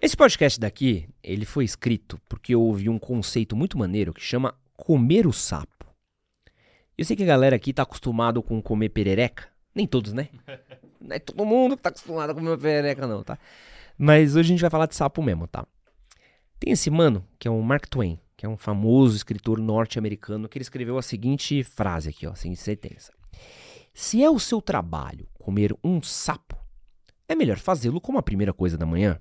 Esse 0.00 0.16
podcast 0.16 0.58
daqui, 0.60 1.08
ele 1.22 1.44
foi 1.44 1.64
escrito 1.64 2.20
porque 2.28 2.54
eu 2.54 2.62
ouvi 2.62 2.88
um 2.88 2.98
conceito 2.98 3.56
muito 3.56 3.76
maneiro 3.78 4.14
que 4.14 4.20
chama 4.20 4.54
comer 4.76 5.26
o 5.26 5.32
sapo. 5.32 5.86
Eu 6.96 7.04
sei 7.04 7.16
que 7.16 7.22
a 7.22 7.26
galera 7.26 7.56
aqui 7.56 7.72
tá 7.72 7.82
acostumado 7.82 8.42
com 8.42 8.62
comer 8.62 8.88
perereca. 8.88 9.48
Nem 9.74 9.86
todos, 9.86 10.12
né? 10.12 10.28
Não 11.00 11.14
é 11.14 11.18
todo 11.18 11.44
mundo 11.44 11.76
que 11.76 11.82
tá 11.82 11.90
acostumado 11.90 12.30
a 12.30 12.34
comer 12.34 12.58
perereca, 12.58 13.06
não, 13.06 13.22
tá? 13.22 13.38
Mas 13.98 14.34
hoje 14.34 14.48
a 14.48 14.52
gente 14.52 14.60
vai 14.60 14.70
falar 14.70 14.86
de 14.86 14.96
sapo 14.96 15.22
mesmo, 15.22 15.46
tá? 15.46 15.66
Tem 16.58 16.72
esse 16.72 16.90
mano, 16.90 17.24
que 17.38 17.46
é 17.46 17.50
o 17.50 17.60
Mark 17.62 17.86
Twain, 17.86 18.18
que 18.36 18.46
é 18.46 18.48
um 18.48 18.56
famoso 18.56 19.14
escritor 19.14 19.58
norte-americano, 19.60 20.48
que 20.48 20.58
ele 20.58 20.62
escreveu 20.62 20.98
a 20.98 21.02
seguinte 21.02 21.62
frase 21.62 22.08
aqui, 22.08 22.26
ó, 22.26 22.34
sem 22.34 22.54
sentença. 22.54 23.12
Se 23.92 24.22
é 24.22 24.30
o 24.30 24.38
seu 24.38 24.60
trabalho 24.60 25.28
comer 25.38 25.74
um 25.84 26.02
sapo, 26.02 26.56
é 27.28 27.34
melhor 27.34 27.58
fazê-lo 27.58 28.00
como 28.00 28.18
a 28.18 28.22
primeira 28.22 28.52
coisa 28.52 28.76
da 28.76 28.86
manhã. 28.86 29.20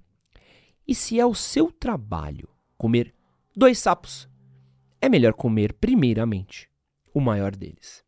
E 0.87 0.93
se 0.93 1.19
é 1.19 1.25
o 1.25 1.33
seu 1.33 1.71
trabalho 1.71 2.47
comer 2.77 3.13
dois 3.55 3.79
sapos, 3.79 4.29
é 5.01 5.09
melhor 5.09 5.33
comer 5.33 5.73
primeiramente 5.73 6.69
o 7.13 7.19
maior 7.19 7.55
deles. 7.55 8.03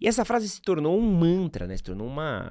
E 0.00 0.08
essa 0.08 0.24
frase 0.24 0.48
se 0.48 0.62
tornou 0.62 0.98
um 0.98 1.12
mantra, 1.12 1.66
né? 1.66 1.76
Se 1.76 1.82
tornou 1.82 2.06
uma, 2.06 2.50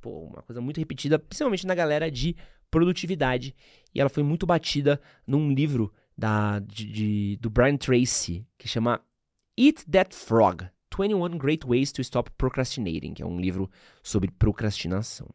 pô, 0.00 0.20
uma 0.20 0.42
coisa 0.42 0.60
muito 0.60 0.78
repetida, 0.78 1.18
principalmente 1.18 1.66
na 1.66 1.74
galera 1.74 2.10
de 2.10 2.34
produtividade. 2.70 3.54
E 3.94 4.00
ela 4.00 4.08
foi 4.08 4.22
muito 4.22 4.46
batida 4.46 5.00
num 5.26 5.52
livro 5.52 5.92
da, 6.16 6.58
de, 6.60 6.86
de, 6.90 7.36
do 7.36 7.50
Brian 7.50 7.76
Tracy, 7.76 8.46
que 8.56 8.66
chama 8.66 9.00
Eat 9.58 9.84
That 9.90 10.14
Frog: 10.14 10.64
21 10.96 11.36
Great 11.36 11.66
Ways 11.66 11.92
to 11.92 12.00
Stop 12.00 12.30
Procrastinating, 12.38 13.12
que 13.12 13.22
é 13.22 13.26
um 13.26 13.38
livro 13.38 13.70
sobre 14.02 14.30
procrastinação. 14.30 15.28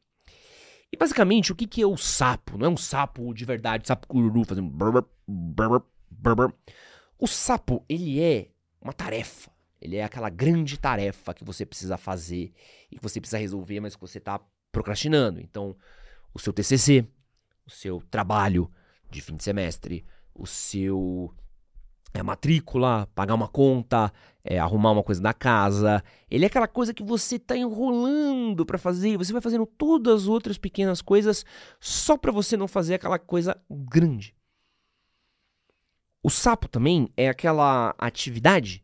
E 0.92 0.98
basicamente, 0.98 1.52
o 1.52 1.56
que, 1.56 1.66
que 1.66 1.82
é 1.82 1.88
o 1.88 1.96
sapo? 1.96 2.58
Não 2.58 2.66
é 2.66 2.70
um 2.70 2.78
sapo 2.78 3.34
de 3.34 3.46
verdade, 3.46 3.88
sapo 3.88 4.08
cururu 4.08 4.44
fazendo 4.44 4.70
brr, 4.70 5.04
brr, 5.26 5.82
brr, 6.10 6.54
O 7.18 7.28
sapo, 7.28 7.86
ele 7.88 8.20
é 8.20 8.50
uma 8.82 8.92
tarefa. 8.92 9.50
Ele 9.80 9.96
é 9.96 10.04
aquela 10.04 10.30
grande 10.30 10.78
tarefa 10.78 11.34
que 11.34 11.44
você 11.44 11.66
precisa 11.66 11.98
fazer 11.98 12.54
e 12.92 12.98
que 12.98 13.02
você 13.02 13.20
precisa 13.20 13.40
resolver, 13.40 13.80
mas 13.80 13.96
que 13.96 14.02
você 14.02 14.18
está 14.18 14.40
procrastinando. 14.72 15.40
Então, 15.40 15.76
o 16.34 16.40
seu 16.40 16.54
TCC, 16.54 17.08
o 17.66 17.72
seu 17.72 18.02
trabalho 18.12 18.70
de 19.10 19.22
fim 19.22 19.36
de 19.36 19.44
semestre, 19.44 20.06
o 20.36 20.46
seu 20.46 21.34
é, 22.14 22.22
matrícula, 22.22 23.08
pagar 23.16 23.36
uma 23.36 23.48
conta, 23.48 24.12
é, 24.44 24.60
arrumar 24.60 24.92
uma 24.92 25.04
coisa 25.04 25.22
da 25.22 25.34
casa. 25.34 26.04
Ele 26.30 26.44
é 26.44 26.48
aquela 26.48 26.68
coisa 26.68 26.94
que 26.94 27.04
você 27.04 27.36
está 27.36 27.56
enrolando 27.56 28.66
para 28.66 28.78
fazer. 28.78 29.18
Você 29.18 29.32
vai 29.32 29.42
fazendo 29.42 29.66
todas 29.66 30.24
as 30.24 30.28
outras 30.28 30.58
pequenas 30.58 31.02
coisas 31.02 31.46
só 31.80 32.18
para 32.18 32.32
você 32.32 32.58
não 32.58 32.68
fazer 32.68 32.96
aquela 32.96 33.20
coisa 33.20 33.60
grande. 33.70 34.36
O 36.24 36.30
sapo 36.30 36.68
também 36.68 37.10
é 37.18 37.30
aquela 37.30 37.96
atividade 37.98 38.84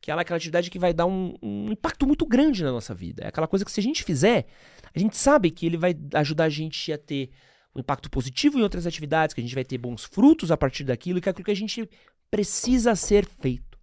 que 0.00 0.12
ela 0.12 0.20
é 0.20 0.22
aquela 0.22 0.36
atividade 0.36 0.70
que 0.70 0.78
vai 0.78 0.94
dar 0.94 1.06
um, 1.06 1.34
um, 1.42 1.72
impacto 1.72 2.06
muito 2.06 2.24
grande 2.24 2.62
na 2.62 2.70
nossa 2.70 2.94
vida. 2.94 3.24
É 3.24 3.28
aquela 3.28 3.48
coisa 3.48 3.64
que 3.64 3.70
se 3.70 3.80
a 3.80 3.82
gente 3.82 4.04
fizer, 4.04 4.46
a 4.94 4.98
gente 4.98 5.16
sabe 5.16 5.50
que 5.50 5.66
ele 5.66 5.76
vai 5.76 5.94
ajudar 6.14 6.44
a 6.44 6.48
gente 6.48 6.92
a 6.92 6.96
ter 6.96 7.30
um 7.74 7.80
impacto 7.80 8.10
positivo 8.10 8.58
em 8.58 8.62
outras 8.62 8.86
atividades, 8.86 9.34
que 9.34 9.40
a 9.40 9.44
gente 9.44 9.54
vai 9.54 9.64
ter 9.64 9.76
bons 9.76 10.04
frutos 10.04 10.50
a 10.50 10.56
partir 10.56 10.84
daquilo, 10.84 11.18
e 11.18 11.20
que 11.20 11.28
é 11.28 11.30
aquilo 11.30 11.44
que 11.44 11.50
a 11.50 11.56
gente 11.56 11.88
precisa 12.30 12.94
ser 12.94 13.26
feito. 13.26 13.78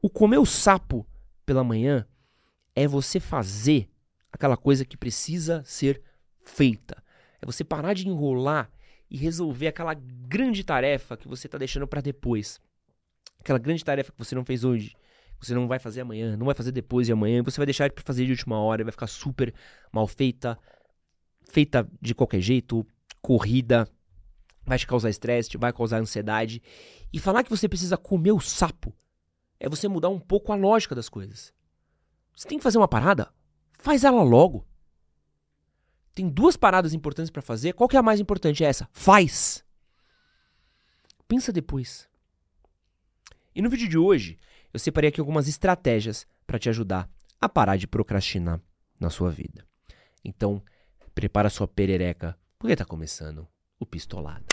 O 0.00 0.08
comer 0.08 0.38
o 0.38 0.46
sapo 0.46 1.06
pela 1.44 1.64
manhã 1.64 2.06
é 2.74 2.86
você 2.86 3.18
fazer 3.18 3.90
aquela 4.30 4.56
coisa 4.56 4.84
que 4.84 4.96
precisa 4.96 5.62
ser 5.64 6.00
feita. 6.44 7.02
É 7.40 7.46
você 7.46 7.64
parar 7.64 7.94
de 7.94 8.08
enrolar 8.08 8.70
e 9.10 9.16
resolver 9.16 9.68
aquela 9.68 9.94
grande 9.94 10.62
tarefa 10.62 11.16
que 11.16 11.26
você 11.26 11.46
está 11.48 11.58
deixando 11.58 11.86
para 11.86 12.00
depois. 12.00 12.60
Aquela 13.40 13.58
grande 13.58 13.84
tarefa 13.84 14.12
que 14.12 14.18
você 14.18 14.34
não 14.34 14.44
fez 14.44 14.64
hoje, 14.64 14.94
você 15.40 15.54
não 15.54 15.66
vai 15.66 15.78
fazer 15.78 16.00
amanhã, 16.00 16.36
não 16.36 16.46
vai 16.46 16.54
fazer 16.54 16.72
depois 16.72 17.06
de 17.06 17.12
amanhã, 17.12 17.42
você 17.42 17.56
vai 17.56 17.66
deixar 17.66 17.90
para 17.90 18.04
fazer 18.04 18.24
de 18.24 18.32
última 18.32 18.60
hora, 18.60 18.84
vai 18.84 18.92
ficar 18.92 19.06
super 19.06 19.54
mal 19.92 20.06
feita, 20.06 20.58
feita 21.50 21.88
de 22.00 22.14
qualquer 22.14 22.40
jeito, 22.40 22.86
corrida, 23.22 23.88
vai 24.68 24.78
te 24.78 24.86
causar 24.86 25.10
estresse, 25.10 25.56
vai 25.56 25.72
causar 25.72 25.98
ansiedade. 25.98 26.62
E 27.12 27.18
falar 27.18 27.42
que 27.42 27.50
você 27.50 27.68
precisa 27.68 27.96
comer 27.96 28.32
o 28.32 28.40
sapo 28.40 28.94
é 29.58 29.68
você 29.68 29.88
mudar 29.88 30.08
um 30.08 30.20
pouco 30.20 30.52
a 30.52 30.56
lógica 30.56 30.94
das 30.94 31.08
coisas. 31.08 31.52
Você 32.36 32.46
tem 32.46 32.58
que 32.58 32.62
fazer 32.62 32.78
uma 32.78 32.86
parada, 32.86 33.32
faz 33.72 34.04
ela 34.04 34.22
logo. 34.22 34.66
Tem 36.14 36.28
duas 36.28 36.56
paradas 36.56 36.92
importantes 36.92 37.30
para 37.30 37.42
fazer. 37.42 37.72
Qual 37.74 37.88
que 37.88 37.96
é 37.96 37.98
a 37.98 38.02
mais 38.02 38.20
importante? 38.20 38.64
É 38.64 38.68
essa. 38.68 38.88
Faz. 38.92 39.64
Pensa 41.26 41.52
depois. 41.52 42.08
E 43.54 43.62
no 43.62 43.70
vídeo 43.70 43.88
de 43.88 43.98
hoje, 43.98 44.38
eu 44.72 44.78
separei 44.80 45.08
aqui 45.08 45.20
algumas 45.20 45.48
estratégias 45.48 46.26
para 46.46 46.58
te 46.58 46.68
ajudar 46.68 47.08
a 47.40 47.48
parar 47.48 47.76
de 47.76 47.86
procrastinar 47.86 48.60
na 48.98 49.10
sua 49.10 49.30
vida. 49.30 49.64
Então, 50.24 50.62
prepara 51.14 51.50
sua 51.50 51.68
perereca, 51.68 52.36
porque 52.58 52.72
está 52.72 52.84
começando 52.84 53.46
o 53.78 53.86
pistolado. 53.86 54.47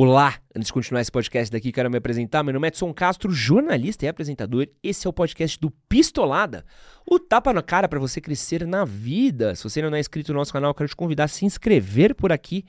Olá! 0.00 0.38
Antes 0.54 0.68
de 0.68 0.72
continuar 0.72 1.00
esse 1.00 1.10
podcast 1.10 1.50
daqui, 1.50 1.72
quero 1.72 1.90
me 1.90 1.98
apresentar. 1.98 2.44
Meu 2.44 2.54
nome 2.54 2.66
é 2.66 2.68
Edson 2.68 2.94
Castro, 2.94 3.32
jornalista 3.32 4.04
e 4.04 4.08
apresentador. 4.08 4.68
Esse 4.80 5.08
é 5.08 5.10
o 5.10 5.12
podcast 5.12 5.58
do 5.58 5.72
Pistolada, 5.88 6.64
o 7.04 7.18
tapa 7.18 7.52
na 7.52 7.62
cara 7.62 7.88
para 7.88 7.98
você 7.98 8.20
crescer 8.20 8.64
na 8.64 8.84
vida. 8.84 9.56
Se 9.56 9.64
você 9.64 9.82
não 9.82 9.92
é 9.92 9.98
inscrito 9.98 10.32
no 10.32 10.38
nosso 10.38 10.52
canal, 10.52 10.72
quero 10.72 10.88
te 10.88 10.94
convidar 10.94 11.24
a 11.24 11.28
se 11.28 11.44
inscrever 11.44 12.14
por 12.14 12.30
aqui. 12.30 12.64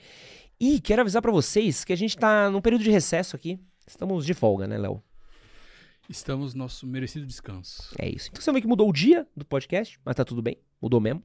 E 0.59 0.79
quero 0.79 1.01
avisar 1.01 1.21
para 1.21 1.31
vocês 1.31 1.85
que 1.85 1.93
a 1.93 1.95
gente 1.95 2.15
está 2.15 2.49
num 2.49 2.61
período 2.61 2.83
de 2.83 2.89
recesso 2.89 3.35
aqui. 3.35 3.59
Estamos 3.85 4.25
de 4.25 4.33
folga, 4.33 4.65
né, 4.65 4.79
Léo? 4.79 4.99
Estamos 6.09 6.55
no 6.55 6.63
nosso 6.63 6.87
merecido 6.87 7.25
descanso. 7.25 7.93
É 7.99 8.09
isso. 8.09 8.29
Então 8.31 8.41
você 8.41 8.51
vê 8.51 8.59
que 8.59 8.67
mudou 8.67 8.89
o 8.89 8.93
dia 8.93 9.27
do 9.37 9.45
podcast, 9.45 9.99
mas 10.03 10.15
tá 10.15 10.25
tudo 10.25 10.41
bem. 10.41 10.57
Mudou 10.81 10.99
mesmo. 10.99 11.23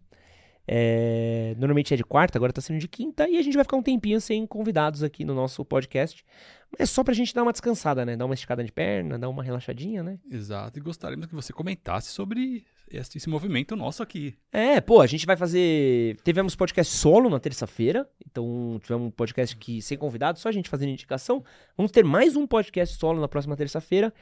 É, 0.66 1.54
normalmente 1.59 1.92
é 1.92 1.97
de 1.97 2.04
quarta, 2.04 2.39
agora 2.39 2.53
tá 2.53 2.60
sendo 2.60 2.78
de 2.78 2.89
quinta, 2.89 3.28
e 3.28 3.36
a 3.36 3.42
gente 3.42 3.54
vai 3.54 3.65
ficar 3.65 3.77
um 3.77 3.83
tempinho 3.83 4.19
sem 4.21 4.47
convidados 4.47 5.03
aqui 5.03 5.25
no 5.25 5.34
nosso 5.34 5.65
podcast. 5.65 6.25
Mas 6.71 6.81
é 6.81 6.86
só 6.86 7.03
pra 7.03 7.15
gente 7.15 7.34
dar 7.34 7.42
uma 7.42 7.53
descansada, 7.53 8.04
né? 8.04 8.16
Dar 8.16 8.27
uma 8.27 8.34
esticada 8.34 8.63
de 8.63 8.72
perna, 8.72 9.19
dar 9.19 9.28
uma 9.28 9.42
relaxadinha, 9.42 10.03
né? 10.03 10.19
Exato, 10.31 10.78
e 10.78 10.83
gostaríamos 10.83 11.27
que 11.27 11.34
você 11.34 11.53
comentasse 11.53 12.10
sobre 12.10 12.65
esse, 12.96 13.18
esse 13.18 13.28
movimento 13.28 13.74
nosso 13.76 14.02
aqui. 14.02 14.34
É, 14.52 14.80
pô, 14.80 15.00
a 15.00 15.06
gente 15.06 15.26
vai 15.26 15.36
fazer. 15.36 16.16
Tivemos 16.24 16.54
podcast 16.54 16.94
solo 16.94 17.28
na 17.28 17.41
terça-feira, 17.41 18.08
então 18.26 18.78
tivemos 18.82 19.08
um 19.08 19.10
podcast 19.10 19.56
que 19.56 19.82
sem 19.82 19.98
convidados, 19.98 20.41
só 20.41 20.48
a 20.48 20.52
gente 20.52 20.68
fazendo 20.68 20.91
indicação. 20.91 21.44
Vamos 21.76 21.92
ter 21.92 22.04
mais 22.04 22.36
um 22.36 22.46
podcast 22.46 22.96
solo 22.96 23.20
na 23.20 23.28
próxima 23.28 23.56
terça-feira. 23.56 24.12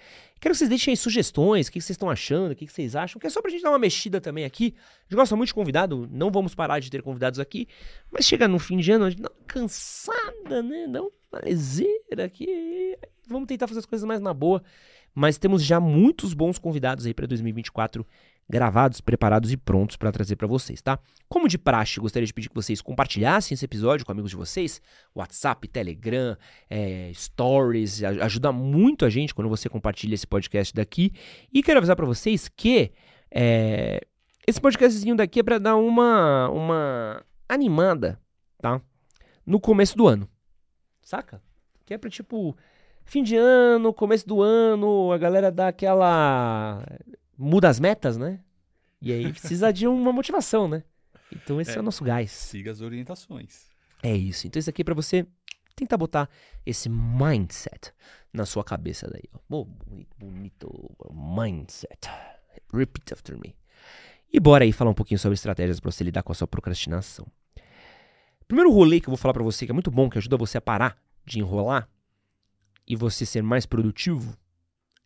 Quero 0.40 0.52
que 0.52 0.58
vocês 0.58 0.68
deixem 0.68 0.92
aí 0.92 0.96
sugestões, 0.96 1.68
o 1.68 1.72
que 1.72 1.80
vocês 1.80 1.94
estão 1.94 2.10
achando, 2.10 2.52
o 2.52 2.56
que 2.56 2.66
vocês 2.66 2.96
acham, 2.96 3.20
que 3.20 3.26
é 3.26 3.30
só 3.30 3.40
pra 3.40 3.50
gente 3.50 3.62
dar 3.62 3.70
uma 3.70 3.78
mexida 3.78 4.20
também 4.20 4.44
aqui. 4.44 4.74
A 4.76 5.02
gente 5.04 5.16
gosta 5.16 5.36
muito 5.36 5.48
de 5.48 5.54
convidado, 5.54 6.08
não 6.10 6.30
vamos 6.30 6.54
parar 6.54 6.80
de 6.80 6.90
ter 6.90 7.02
convidados 7.02 7.38
aqui, 7.38 7.68
mas 8.10 8.24
chega 8.24 8.48
no 8.48 8.58
fim 8.58 8.78
de 8.78 8.90
ano, 8.92 9.04
a 9.04 9.10
gente 9.10 9.22
dá 9.22 9.30
uma 9.30 9.46
cansada, 9.46 10.62
né? 10.62 10.86
Dá 10.88 11.02
uma 11.02 11.12
leseira 11.44 12.24
aqui. 12.24 12.46
Vamos 13.28 13.46
tentar 13.46 13.66
fazer 13.66 13.80
as 13.80 13.86
coisas 13.86 14.06
mais 14.06 14.20
na 14.20 14.34
boa. 14.34 14.62
Mas 15.14 15.36
temos 15.36 15.62
já 15.62 15.78
muitos 15.78 16.32
bons 16.32 16.58
convidados 16.58 17.06
aí 17.06 17.12
para 17.12 17.26
2024 17.26 18.06
gravados, 18.48 19.00
preparados 19.00 19.52
e 19.52 19.56
prontos 19.56 19.96
para 19.96 20.12
trazer 20.12 20.36
para 20.36 20.46
vocês, 20.46 20.82
tá? 20.82 20.98
Como 21.28 21.48
de 21.48 21.58
praxe, 21.58 22.00
gostaria 22.00 22.26
de 22.26 22.34
pedir 22.34 22.48
que 22.48 22.54
vocês 22.54 22.80
compartilhassem 22.82 23.54
esse 23.54 23.64
episódio 23.64 24.04
com 24.04 24.12
amigos 24.12 24.30
de 24.30 24.36
vocês, 24.36 24.80
WhatsApp, 25.14 25.66
Telegram, 25.68 26.36
é, 26.68 27.10
Stories, 27.14 28.02
ajuda 28.02 28.52
muito 28.52 29.04
a 29.04 29.10
gente 29.10 29.34
quando 29.34 29.48
você 29.48 29.68
compartilha 29.68 30.14
esse 30.14 30.26
podcast 30.26 30.74
daqui. 30.74 31.12
E 31.52 31.62
quero 31.62 31.78
avisar 31.78 31.96
para 31.96 32.06
vocês 32.06 32.48
que 32.48 32.92
é, 33.30 34.00
esse 34.46 34.60
podcastzinho 34.60 35.16
daqui 35.16 35.40
é 35.40 35.42
para 35.42 35.58
dar 35.58 35.76
uma, 35.76 36.48
uma 36.50 37.24
animada, 37.48 38.20
tá? 38.60 38.80
No 39.46 39.58
começo 39.58 39.96
do 39.96 40.06
ano, 40.06 40.28
saca? 41.00 41.42
Que 41.84 41.94
é 41.94 41.98
pra 41.98 42.10
tipo 42.10 42.56
fim 43.04 43.22
de 43.22 43.36
ano, 43.36 43.92
começo 43.92 44.26
do 44.26 44.42
ano, 44.42 45.12
a 45.12 45.18
galera 45.18 45.50
dá 45.50 45.68
aquela 45.68 46.84
muda 47.36 47.68
as 47.68 47.80
metas, 47.80 48.16
né? 48.16 48.40
E 49.00 49.12
aí 49.12 49.32
precisa 49.32 49.72
de 49.72 49.86
uma 49.86 50.12
motivação, 50.12 50.68
né? 50.68 50.84
Então 51.32 51.60
esse 51.60 51.72
é, 51.72 51.76
é 51.76 51.80
o 51.80 51.82
nosso 51.82 52.04
gás. 52.04 52.30
Siga 52.30 52.70
as 52.70 52.80
orientações. 52.80 53.66
É 54.02 54.14
isso. 54.14 54.46
Então 54.46 54.60
isso 54.60 54.70
aqui 54.70 54.82
é 54.82 54.84
pra 54.84 54.94
você 54.94 55.26
tentar 55.74 55.96
botar 55.96 56.28
esse 56.64 56.88
mindset 56.88 57.92
na 58.32 58.46
sua 58.46 58.62
cabeça 58.62 59.08
daí. 59.08 59.24
Ó. 59.32 59.60
Oh, 59.60 59.64
bonito, 59.64 60.16
bonito. 60.18 60.96
Mindset. 61.12 62.08
Repeat 62.72 63.12
after 63.12 63.38
me. 63.38 63.56
E 64.32 64.40
bora 64.40 64.64
aí 64.64 64.72
falar 64.72 64.90
um 64.90 64.94
pouquinho 64.94 65.18
sobre 65.18 65.34
estratégias 65.34 65.78
para 65.78 65.90
você 65.90 66.04
lidar 66.04 66.22
com 66.22 66.32
a 66.32 66.34
sua 66.34 66.46
procrastinação. 66.46 67.26
Primeiro 68.46 68.72
rolê 68.72 69.00
que 69.00 69.08
eu 69.08 69.10
vou 69.10 69.18
falar 69.18 69.34
para 69.34 69.42
você, 69.42 69.66
que 69.66 69.72
é 69.72 69.74
muito 69.74 69.90
bom, 69.90 70.08
que 70.08 70.18
ajuda 70.18 70.36
você 70.36 70.58
a 70.58 70.60
parar 70.60 70.96
de 71.24 71.38
enrolar 71.38 71.88
e 72.86 72.96
você 72.96 73.24
ser 73.24 73.42
mais 73.42 73.66
produtivo, 73.66 74.36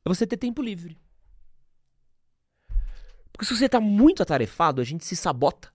é 0.05 0.08
você 0.08 0.26
ter 0.26 0.37
tempo 0.37 0.62
livre. 0.62 0.99
Porque 3.37 3.44
se 3.44 3.55
você 3.55 3.67
está 3.67 3.79
muito 3.79 4.23
atarefado, 4.23 4.81
a 4.81 4.85
gente 4.85 5.05
se 5.05 5.15
sabota. 5.15 5.71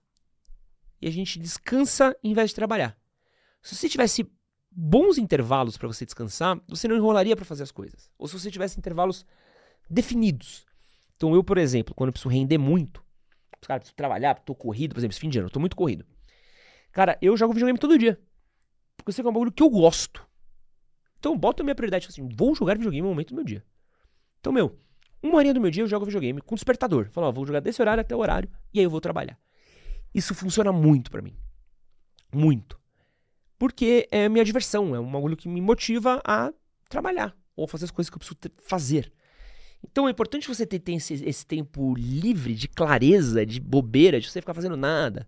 E 1.00 1.06
a 1.06 1.12
gente 1.12 1.38
descansa 1.38 2.16
em 2.22 2.34
vez 2.34 2.50
de 2.50 2.56
trabalhar. 2.56 2.98
Se 3.62 3.76
você 3.76 3.88
tivesse 3.88 4.28
bons 4.68 5.16
intervalos 5.16 5.76
para 5.76 5.86
você 5.86 6.04
descansar, 6.04 6.60
você 6.66 6.88
não 6.88 6.96
enrolaria 6.96 7.36
para 7.36 7.44
fazer 7.44 7.62
as 7.62 7.70
coisas. 7.70 8.10
Ou 8.18 8.26
se 8.26 8.36
você 8.36 8.50
tivesse 8.50 8.76
intervalos 8.80 9.24
definidos. 9.88 10.66
Então 11.14 11.36
eu, 11.36 11.44
por 11.44 11.56
exemplo, 11.56 11.94
quando 11.94 12.08
eu 12.08 12.12
preciso 12.12 12.34
render 12.34 12.58
muito, 12.58 13.00
cara, 13.60 13.78
preciso 13.78 13.94
trabalhar, 13.94 14.34
tô 14.40 14.56
corrido, 14.56 14.94
por 14.94 14.98
exemplo, 14.98 15.12
esse 15.12 15.20
fim 15.20 15.28
de 15.28 15.38
ano, 15.38 15.46
eu 15.46 15.52
tô 15.52 15.60
muito 15.60 15.76
corrido. 15.76 16.04
Cara, 16.90 17.16
eu 17.22 17.36
jogo 17.36 17.52
videogame 17.52 17.78
todo 17.78 17.96
dia. 17.96 18.20
Porque 18.96 19.10
eu 19.10 19.12
sei 19.12 19.22
que 19.22 19.28
é 19.28 19.30
um 19.30 19.34
bagulho 19.34 19.52
que 19.52 19.62
eu 19.62 19.70
gosto. 19.70 20.26
Então, 21.16 21.38
boto 21.38 21.62
a 21.62 21.64
minha 21.64 21.76
prioridade 21.76 22.08
assim, 22.08 22.28
vou 22.28 22.56
jogar 22.56 22.76
videogame 22.76 23.02
no 23.02 23.10
momento 23.10 23.28
do 23.28 23.36
meu 23.36 23.44
dia. 23.44 23.64
Então, 24.40 24.52
meu, 24.52 24.76
uma 25.22 25.36
horinha 25.36 25.54
do 25.54 25.60
meu 25.60 25.70
dia 25.70 25.82
eu 25.82 25.88
jogo 25.88 26.04
videogame 26.04 26.40
com 26.40 26.54
despertador. 26.54 27.08
Falo, 27.10 27.28
ó, 27.28 27.32
vou 27.32 27.46
jogar 27.46 27.60
desse 27.60 27.80
horário 27.80 28.00
até 28.00 28.14
o 28.14 28.18
horário 28.18 28.48
e 28.74 28.80
aí 28.80 28.84
eu 28.84 28.90
vou 28.90 29.00
trabalhar. 29.00 29.38
Isso 30.14 30.34
funciona 30.34 30.72
muito 30.72 31.10
para 31.10 31.22
mim. 31.22 31.34
Muito. 32.34 32.80
Porque 33.58 34.08
é 34.10 34.28
minha 34.28 34.44
diversão, 34.44 34.94
é 34.94 35.00
um 35.00 35.10
bagulho 35.10 35.36
que 35.36 35.48
me 35.48 35.60
motiva 35.60 36.20
a 36.24 36.52
trabalhar 36.88 37.36
ou 37.54 37.66
fazer 37.66 37.84
as 37.84 37.90
coisas 37.90 38.10
que 38.10 38.16
eu 38.16 38.18
preciso 38.18 38.38
fazer. 38.66 39.12
Então 39.84 40.06
é 40.08 40.10
importante 40.10 40.48
você 40.48 40.66
ter, 40.66 40.78
ter 40.78 40.94
esse, 40.94 41.14
esse, 41.14 41.46
tempo 41.46 41.94
livre 41.94 42.54
de 42.54 42.68
clareza, 42.68 43.44
de 43.44 43.60
bobeira, 43.60 44.20
de 44.20 44.30
você 44.30 44.40
ficar 44.40 44.54
fazendo 44.54 44.76
nada. 44.76 45.26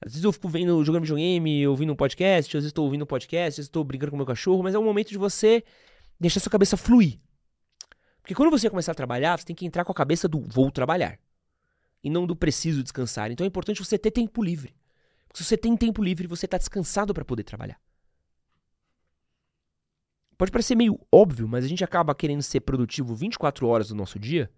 Às 0.00 0.12
vezes 0.12 0.24
eu 0.24 0.32
fico 0.32 0.48
vendo, 0.48 0.84
jogando 0.84 1.02
videogame, 1.02 1.66
ouvindo 1.66 1.92
um 1.92 1.96
podcast, 1.96 2.56
às 2.56 2.62
vezes 2.62 2.70
estou 2.70 2.84
ouvindo 2.84 3.02
um 3.02 3.06
podcast, 3.06 3.48
às 3.48 3.56
vezes 3.56 3.68
estou 3.68 3.84
brincando 3.84 4.10
com 4.10 4.16
meu 4.16 4.26
cachorro, 4.26 4.62
mas 4.62 4.74
é 4.74 4.78
um 4.78 4.84
momento 4.84 5.10
de 5.10 5.18
você 5.18 5.62
deixar 6.18 6.40
sua 6.40 6.50
cabeça 6.50 6.76
fluir. 6.76 7.18
Porque 8.22 8.34
quando 8.34 8.50
você 8.50 8.70
começar 8.70 8.92
a 8.92 8.94
trabalhar, 8.94 9.38
você 9.38 9.44
tem 9.44 9.56
que 9.56 9.66
entrar 9.66 9.84
com 9.84 9.92
a 9.92 9.94
cabeça 9.94 10.28
do 10.28 10.40
vou 10.40 10.70
trabalhar. 10.70 11.18
E 12.02 12.08
não 12.08 12.26
do 12.26 12.36
preciso 12.36 12.82
descansar. 12.82 13.30
Então 13.30 13.44
é 13.44 13.48
importante 13.48 13.84
você 13.84 13.98
ter 13.98 14.10
tempo 14.10 14.42
livre. 14.42 14.74
Porque 15.26 15.38
se 15.38 15.44
você 15.44 15.56
tem 15.56 15.76
tempo 15.76 16.02
livre, 16.02 16.26
você 16.26 16.46
está 16.46 16.56
descansado 16.56 17.12
para 17.12 17.24
poder 17.24 17.42
trabalhar. 17.42 17.80
Pode 20.38 20.50
parecer 20.50 20.74
meio 20.74 20.98
óbvio, 21.10 21.46
mas 21.46 21.64
a 21.64 21.68
gente 21.68 21.84
acaba 21.84 22.14
querendo 22.14 22.42
ser 22.42 22.60
produtivo 22.60 23.14
24 23.14 23.66
horas 23.66 23.88
do 23.88 23.94
nosso 23.94 24.18
dia 24.18 24.50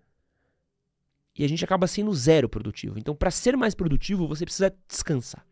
e 1.36 1.44
a 1.44 1.48
gente 1.48 1.64
acaba 1.64 1.86
sendo 1.86 2.14
zero 2.14 2.48
produtivo. 2.48 2.98
Então, 2.98 3.14
para 3.14 3.30
ser 3.30 3.56
mais 3.56 3.74
produtivo, 3.74 4.28
você 4.28 4.44
precisa 4.44 4.74
descansar. 4.88 5.44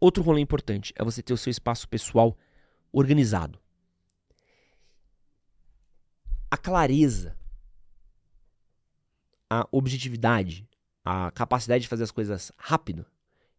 Outro 0.00 0.22
rolê 0.22 0.40
importante 0.40 0.94
é 0.96 1.04
você 1.04 1.22
ter 1.22 1.32
o 1.32 1.36
seu 1.36 1.50
espaço 1.50 1.88
pessoal 1.88 2.36
organizado. 2.92 3.60
A 6.50 6.56
clareza, 6.56 7.36
a 9.50 9.68
objetividade, 9.70 10.66
a 11.04 11.30
capacidade 11.30 11.82
de 11.82 11.88
fazer 11.88 12.04
as 12.04 12.10
coisas 12.10 12.52
rápido 12.56 13.04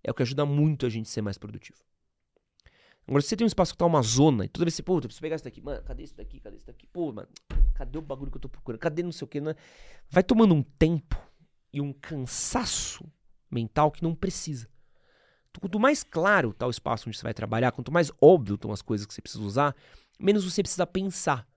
é 0.03 0.09
o 0.09 0.13
que 0.13 0.24
ajuda 0.24 0.45
muito 0.45 0.86
a 0.86 0.89
gente 0.89 1.07
a 1.07 1.09
ser 1.09 1.21
mais 1.21 1.38
produtivo. 1.38 1.77
Agora, 3.07 3.21
se 3.21 3.30
você 3.30 3.36
tem 3.36 3.45
um 3.45 3.47
espaço 3.47 3.74
que 3.74 3.77
tá 3.77 3.86
uma 3.86 4.01
zona, 4.03 4.45
e 4.45 4.50
toda 4.50 4.65
vez 4.65 4.75
você, 4.75 4.83
pô, 4.83 4.97
eu 4.97 5.01
preciso 5.01 5.21
pegar 5.21 5.36
isso 5.36 5.44
daqui, 5.44 5.62
mano, 5.62 5.83
cadê 5.83 6.03
isso 6.03 6.15
daqui, 6.15 6.39
cadê 6.39 6.57
isso 6.57 6.68
daqui? 6.68 6.86
Pô, 6.88 7.12
mano, 7.12 7.27
cadê 7.74 7.97
o 7.97 8.01
bagulho 8.01 8.30
que 8.30 8.38
eu 8.38 8.41
tô 8.41 8.50
procurando? 8.50 8.80
Cadê 8.80 9.01
não 9.01 9.12
sei 9.12 9.25
o 9.25 9.27
que? 9.27 9.42
Né? 9.42 9.56
Vai 10.09 10.21
tomando 10.21 10.53
um 10.53 10.62
tempo 10.62 11.19
e 11.74 11.81
um 11.81 11.92
cansaço 11.92 13.03
mental 13.50 13.92
que 13.92 14.03
não 14.03 14.13
precisa. 14.13 14.69
Então, 15.50 15.62
quanto 15.62 15.80
mais 15.80 16.03
claro 16.03 16.53
tá 16.53 16.68
o 16.68 16.69
espaço 16.69 17.09
onde 17.09 17.18
você 17.18 17.24
vai 17.24 17.33
trabalhar, 17.33 17.71
quanto 17.71 17.92
mais 17.92 18.12
óbvio 18.21 18.56
estão 18.56 18.71
as 18.71 18.83
coisas 18.83 19.07
que 19.07 19.13
você 19.13 19.21
precisa 19.21 19.44
usar, 19.44 19.75
menos 20.19 20.44
você 20.44 20.62
precisa 20.62 20.85
pensar. 20.85 21.49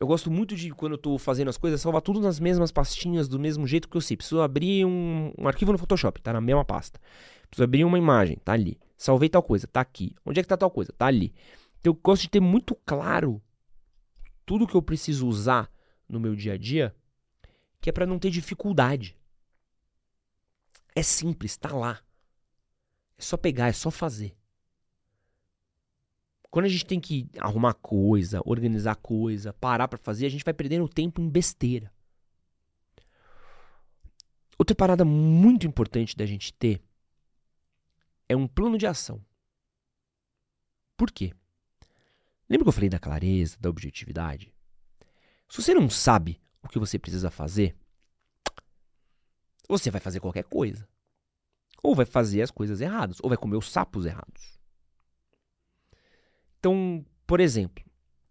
Eu 0.00 0.06
gosto 0.06 0.30
muito 0.30 0.54
de, 0.54 0.70
quando 0.70 0.92
eu 0.92 0.98
tô 0.98 1.18
fazendo 1.18 1.48
as 1.48 1.58
coisas, 1.58 1.80
salvar 1.80 2.00
tudo 2.00 2.20
nas 2.20 2.38
mesmas 2.38 2.70
pastinhas, 2.70 3.26
do 3.26 3.38
mesmo 3.38 3.66
jeito 3.66 3.88
que 3.88 3.96
eu 3.96 4.00
sei. 4.00 4.16
Preciso 4.16 4.40
abrir 4.40 4.84
um, 4.84 5.32
um 5.36 5.48
arquivo 5.48 5.72
no 5.72 5.78
Photoshop, 5.78 6.22
tá 6.22 6.32
na 6.32 6.40
mesma 6.40 6.64
pasta. 6.64 7.00
Preciso 7.50 7.64
abrir 7.64 7.84
uma 7.84 7.98
imagem, 7.98 8.36
tá 8.44 8.52
ali. 8.52 8.78
Salvei 8.96 9.28
tal 9.28 9.42
coisa, 9.42 9.66
tá 9.66 9.80
aqui. 9.80 10.14
Onde 10.24 10.38
é 10.38 10.42
que 10.42 10.48
tá 10.48 10.56
tal 10.56 10.70
coisa? 10.70 10.92
Tá 10.92 11.06
ali. 11.06 11.34
Então 11.80 11.92
eu 11.92 12.00
gosto 12.00 12.22
de 12.22 12.30
ter 12.30 12.40
muito 12.40 12.76
claro 12.86 13.42
tudo 14.46 14.68
que 14.68 14.76
eu 14.76 14.82
preciso 14.82 15.26
usar 15.26 15.68
no 16.08 16.20
meu 16.20 16.36
dia 16.36 16.52
a 16.52 16.56
dia, 16.56 16.94
que 17.80 17.90
é 17.90 17.92
para 17.92 18.06
não 18.06 18.20
ter 18.20 18.30
dificuldade. 18.30 19.16
É 20.94 21.02
simples, 21.02 21.56
tá 21.56 21.74
lá. 21.74 22.00
É 23.16 23.22
só 23.22 23.36
pegar, 23.36 23.68
é 23.68 23.72
só 23.72 23.90
fazer. 23.90 24.36
Quando 26.50 26.64
a 26.64 26.68
gente 26.68 26.86
tem 26.86 26.98
que 26.98 27.28
arrumar 27.38 27.74
coisa, 27.74 28.40
organizar 28.44 28.96
coisa, 28.96 29.52
parar 29.52 29.86
para 29.86 29.98
fazer, 29.98 30.26
a 30.26 30.30
gente 30.30 30.44
vai 30.44 30.54
perdendo 30.54 30.88
tempo 30.88 31.20
em 31.20 31.28
besteira. 31.28 31.92
Outra 34.58 34.74
parada 34.74 35.04
muito 35.04 35.66
importante 35.66 36.16
da 36.16 36.26
gente 36.26 36.52
ter 36.52 36.82
é 38.28 38.34
um 38.34 38.48
plano 38.48 38.78
de 38.78 38.86
ação. 38.86 39.24
Por 40.96 41.12
quê? 41.12 41.32
Lembra 42.48 42.64
que 42.64 42.68
eu 42.68 42.72
falei 42.72 42.88
da 42.88 42.98
clareza, 42.98 43.56
da 43.60 43.68
objetividade? 43.68 44.52
Se 45.48 45.62
você 45.62 45.72
não 45.72 45.88
sabe 45.88 46.40
o 46.62 46.68
que 46.68 46.78
você 46.78 46.98
precisa 46.98 47.30
fazer, 47.30 47.76
você 49.68 49.90
vai 49.90 50.00
fazer 50.00 50.18
qualquer 50.18 50.44
coisa. 50.44 50.88
Ou 51.82 51.94
vai 51.94 52.06
fazer 52.06 52.42
as 52.42 52.50
coisas 52.50 52.80
erradas, 52.80 53.18
ou 53.22 53.28
vai 53.28 53.38
comer 53.38 53.56
os 53.56 53.70
sapos 53.70 54.06
errados. 54.06 54.57
Então, 56.58 57.04
por 57.26 57.40
exemplo, 57.40 57.84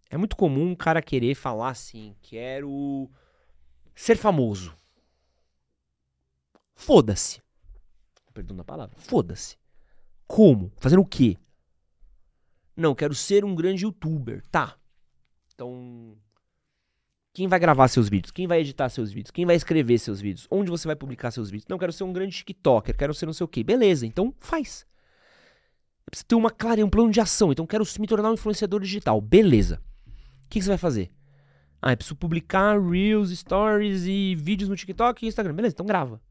é 0.10 0.18
muito 0.18 0.36
comum 0.36 0.72
um 0.72 0.76
cara 0.76 1.02
querer 1.02 1.36
falar 1.36 1.70
assim: 1.70 2.16
quero 2.22 3.10
ser 3.96 4.18
famoso. 4.18 4.76
Foda-se. 6.76 7.42
Perdão 8.34 8.56
da 8.56 8.64
palavra. 8.64 8.96
Foda-se. 9.00 9.58
Como? 10.28 10.72
Fazendo 10.78 11.02
o 11.02 11.06
quê? 11.06 11.38
Não, 12.76 12.94
quero 12.94 13.16
ser 13.16 13.44
um 13.44 13.56
grande 13.56 13.84
youtuber. 13.84 14.44
Tá. 14.52 14.78
Então. 15.54 16.16
Quem 17.34 17.48
vai 17.48 17.60
gravar 17.60 17.88
seus 17.88 18.10
vídeos? 18.10 18.32
Quem 18.32 18.48
vai 18.48 18.62
editar 18.62 18.90
seus 18.90 19.12
vídeos? 19.12 19.30
Quem 19.30 19.46
vai 19.46 19.56
escrever 19.56 20.00
seus 20.00 20.20
vídeos? 20.20 20.48
Onde 20.50 20.72
você 20.72 20.88
vai 20.88 20.96
publicar 20.96 21.30
seus 21.30 21.52
vídeos? 21.52 21.68
Não, 21.68 21.78
quero 21.78 21.94
ser 21.94 22.04
um 22.04 22.12
grande 22.12 22.36
TikToker, 22.36 22.98
quero 22.98 23.14
ser 23.14 23.28
não 23.28 23.34
sei 23.34 23.44
o 23.44 23.48
quê. 23.48 23.64
Beleza, 23.64 24.08
então 24.08 24.34
faz. 24.40 24.87
Precisa 26.10 26.26
ter 26.28 26.36
uma 26.36 26.50
clareza, 26.50 26.86
um 26.86 26.90
plano 26.90 27.12
de 27.12 27.20
ação. 27.20 27.52
Então 27.52 27.66
quero 27.68 27.84
me 28.00 28.08
tornar 28.08 28.32
um 28.32 28.34
influenciador 28.34 28.82
digital. 28.82 29.20
Beleza. 29.20 29.82
O 30.46 30.50
que, 30.50 30.60
que 30.60 30.64
você 30.64 30.70
vai 30.70 30.78
fazer? 30.78 31.12
Ah, 31.82 31.92
eu 31.92 31.98
preciso 31.98 32.16
publicar 32.16 32.82
Reels, 32.82 33.30
Stories 33.38 34.06
e 34.06 34.34
vídeos 34.36 34.70
no 34.70 34.76
TikTok 34.76 35.26
e 35.26 35.28
Instagram. 35.28 35.54
Beleza, 35.54 35.74
então 35.74 35.86
grava. 35.86 36.22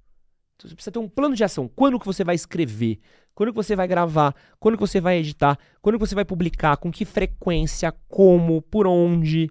Então 0.57 0.69
você 0.69 0.75
precisa 0.75 0.93
ter 0.93 0.99
um 0.99 1.09
plano 1.09 1.37
de 1.37 1.45
ação. 1.45 1.69
Quando 1.69 2.01
que 2.01 2.07
você 2.07 2.25
vai 2.25 2.35
escrever? 2.35 2.99
Quando 3.35 3.51
que 3.51 3.57
você 3.57 3.77
vai 3.77 3.87
gravar? 3.87 4.35
Quando 4.59 4.77
que 4.77 4.81
você 4.81 4.99
vai 4.99 5.19
editar? 5.19 5.59
Quando 5.83 5.99
que 5.99 6.07
você 6.07 6.15
vai 6.15 6.25
publicar? 6.25 6.79
Com 6.79 6.91
que 6.91 7.05
frequência? 7.05 7.93
Como? 8.09 8.63
Por 8.63 8.87
onde? 8.87 9.51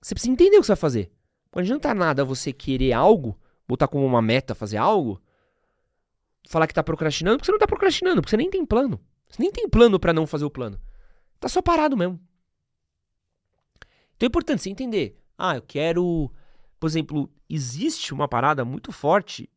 Você 0.00 0.14
precisa 0.14 0.32
entender 0.32 0.56
o 0.56 0.60
que 0.60 0.66
você 0.66 0.72
vai 0.72 0.76
fazer. 0.76 1.10
Não 1.52 1.60
adianta 1.60 1.92
nada 1.92 2.24
você 2.24 2.52
querer 2.52 2.92
algo, 2.92 3.36
botar 3.66 3.88
como 3.88 4.06
uma 4.06 4.22
meta 4.22 4.54
fazer 4.54 4.76
algo, 4.76 5.20
falar 6.48 6.66
que 6.66 6.74
tá 6.74 6.82
procrastinando, 6.82 7.36
porque 7.36 7.46
você 7.46 7.52
não 7.52 7.58
tá 7.58 7.66
procrastinando, 7.66 8.22
porque 8.22 8.30
você 8.30 8.36
nem 8.38 8.50
tem 8.50 8.64
plano. 8.64 8.98
Você 9.28 9.42
nem 9.42 9.52
tem 9.52 9.68
plano 9.68 10.00
para 10.00 10.14
não 10.14 10.26
fazer 10.26 10.46
o 10.46 10.50
plano. 10.50 10.80
Tá 11.38 11.46
só 11.46 11.60
parado 11.60 11.96
mesmo. 11.96 12.18
Então 14.16 14.26
é 14.26 14.28
importante 14.28 14.62
você 14.62 14.70
entender. 14.70 15.20
Ah, 15.36 15.56
eu 15.56 15.62
quero 15.62 16.32
Por 16.80 16.86
exemplo, 16.88 17.30
existe 17.48 18.14
uma 18.14 18.26
parada 18.26 18.64
muito 18.64 18.90
forte 18.90 19.48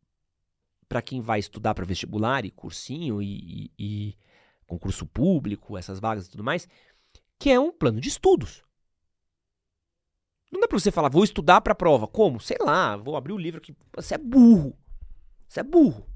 para 0.87 1.01
quem 1.01 1.21
vai 1.21 1.39
estudar 1.39 1.73
para 1.73 1.85
vestibular 1.85 2.43
e 2.43 2.51
cursinho 2.51 3.21
e, 3.21 3.71
e, 3.79 4.09
e 4.09 4.17
concurso 4.67 5.05
público, 5.05 5.77
essas 5.77 5.99
vagas 5.99 6.27
e 6.27 6.29
tudo 6.29 6.43
mais, 6.43 6.67
que 7.39 7.49
é 7.49 7.59
um 7.59 7.71
plano 7.71 8.01
de 8.01 8.09
estudos. 8.09 8.63
Não 10.51 10.59
dá 10.59 10.67
pra 10.67 10.77
você 10.77 10.91
falar, 10.91 11.07
vou 11.07 11.23
estudar 11.23 11.61
pra 11.61 11.73
prova. 11.73 12.05
Como? 12.05 12.41
Sei 12.41 12.57
lá, 12.59 12.97
vou 12.97 13.15
abrir 13.15 13.31
o 13.31 13.37
livro 13.37 13.59
aqui. 13.59 13.73
Você 13.95 14.15
é 14.15 14.17
burro. 14.17 14.77
Você 15.47 15.61
é 15.61 15.63
burro. 15.63 16.10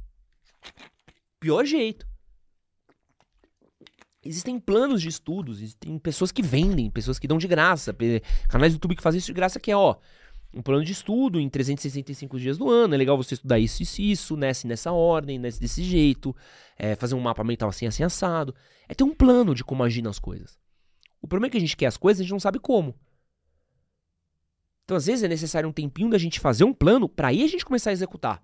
Pior 1.40 1.66
jeito. 1.66 2.08
Existem 4.24 4.60
planos 4.60 5.02
de 5.02 5.10
estudos, 5.10 5.60
existem 5.60 6.00
pessoas 6.00 6.32
que 6.32 6.42
vendem, 6.42 6.90
pessoas 6.90 7.20
que 7.20 7.28
dão 7.28 7.38
de 7.38 7.48
graça, 7.48 7.96
canais 8.50 8.74
do 8.74 8.78
YouTube 8.78 8.96
que 8.96 9.04
fazem 9.04 9.20
isso 9.20 9.28
de 9.28 9.34
graça, 9.34 9.60
que 9.60 9.70
é, 9.70 9.78
ó, 9.78 9.98
um 10.52 10.62
plano 10.62 10.84
de 10.84 10.94
estudo 10.94 11.40
em 11.40 11.48
365 11.48 12.40
dias 12.40 12.58
do 12.58 12.70
ano, 12.70 12.96
é 12.96 12.98
legal 12.98 13.18
você 13.18 13.36
estudar 13.36 13.60
isso, 13.60 13.84
isso, 13.84 14.02
isso, 14.02 14.38
nessa, 14.38 14.68
nessa 14.68 14.92
ordem, 14.92 15.38
nesse, 15.38 15.60
desse 15.60 15.84
jeito, 15.84 16.36
é, 16.78 16.96
fazer 16.96 17.14
um 17.14 17.20
mapa 17.20 17.44
mental 17.44 17.70
assim, 17.70 17.86
assim, 17.86 18.04
assado. 18.04 18.56
É 18.88 18.96
ter 18.96 19.04
um 19.04 19.14
plano 19.14 19.54
de 19.54 19.64
como 19.64 19.84
agir 19.84 20.02
nas 20.02 20.18
coisas. 20.18 20.58
O 21.22 21.28
problema 21.28 21.48
é 21.48 21.52
que 21.52 21.58
a 21.58 21.60
gente 21.62 21.76
quer 21.76 21.88
as 21.88 21.98
coisas, 21.98 22.22
a 22.22 22.24
gente 22.24 22.32
não 22.32 22.40
sabe 22.40 22.58
como. 22.58 22.96
Então, 24.86 24.96
às 24.96 25.08
vezes, 25.08 25.24
é 25.24 25.28
necessário 25.28 25.68
um 25.68 25.74
tempinho 25.74 26.10
da 26.10 26.18
gente 26.18 26.40
fazer 26.40 26.64
um 26.64 26.74
plano 26.74 27.10
para 27.10 27.28
aí 27.28 27.44
a 27.44 27.48
gente 27.48 27.66
começar 27.66 27.90
a 27.90 27.94
executar. 27.94 28.42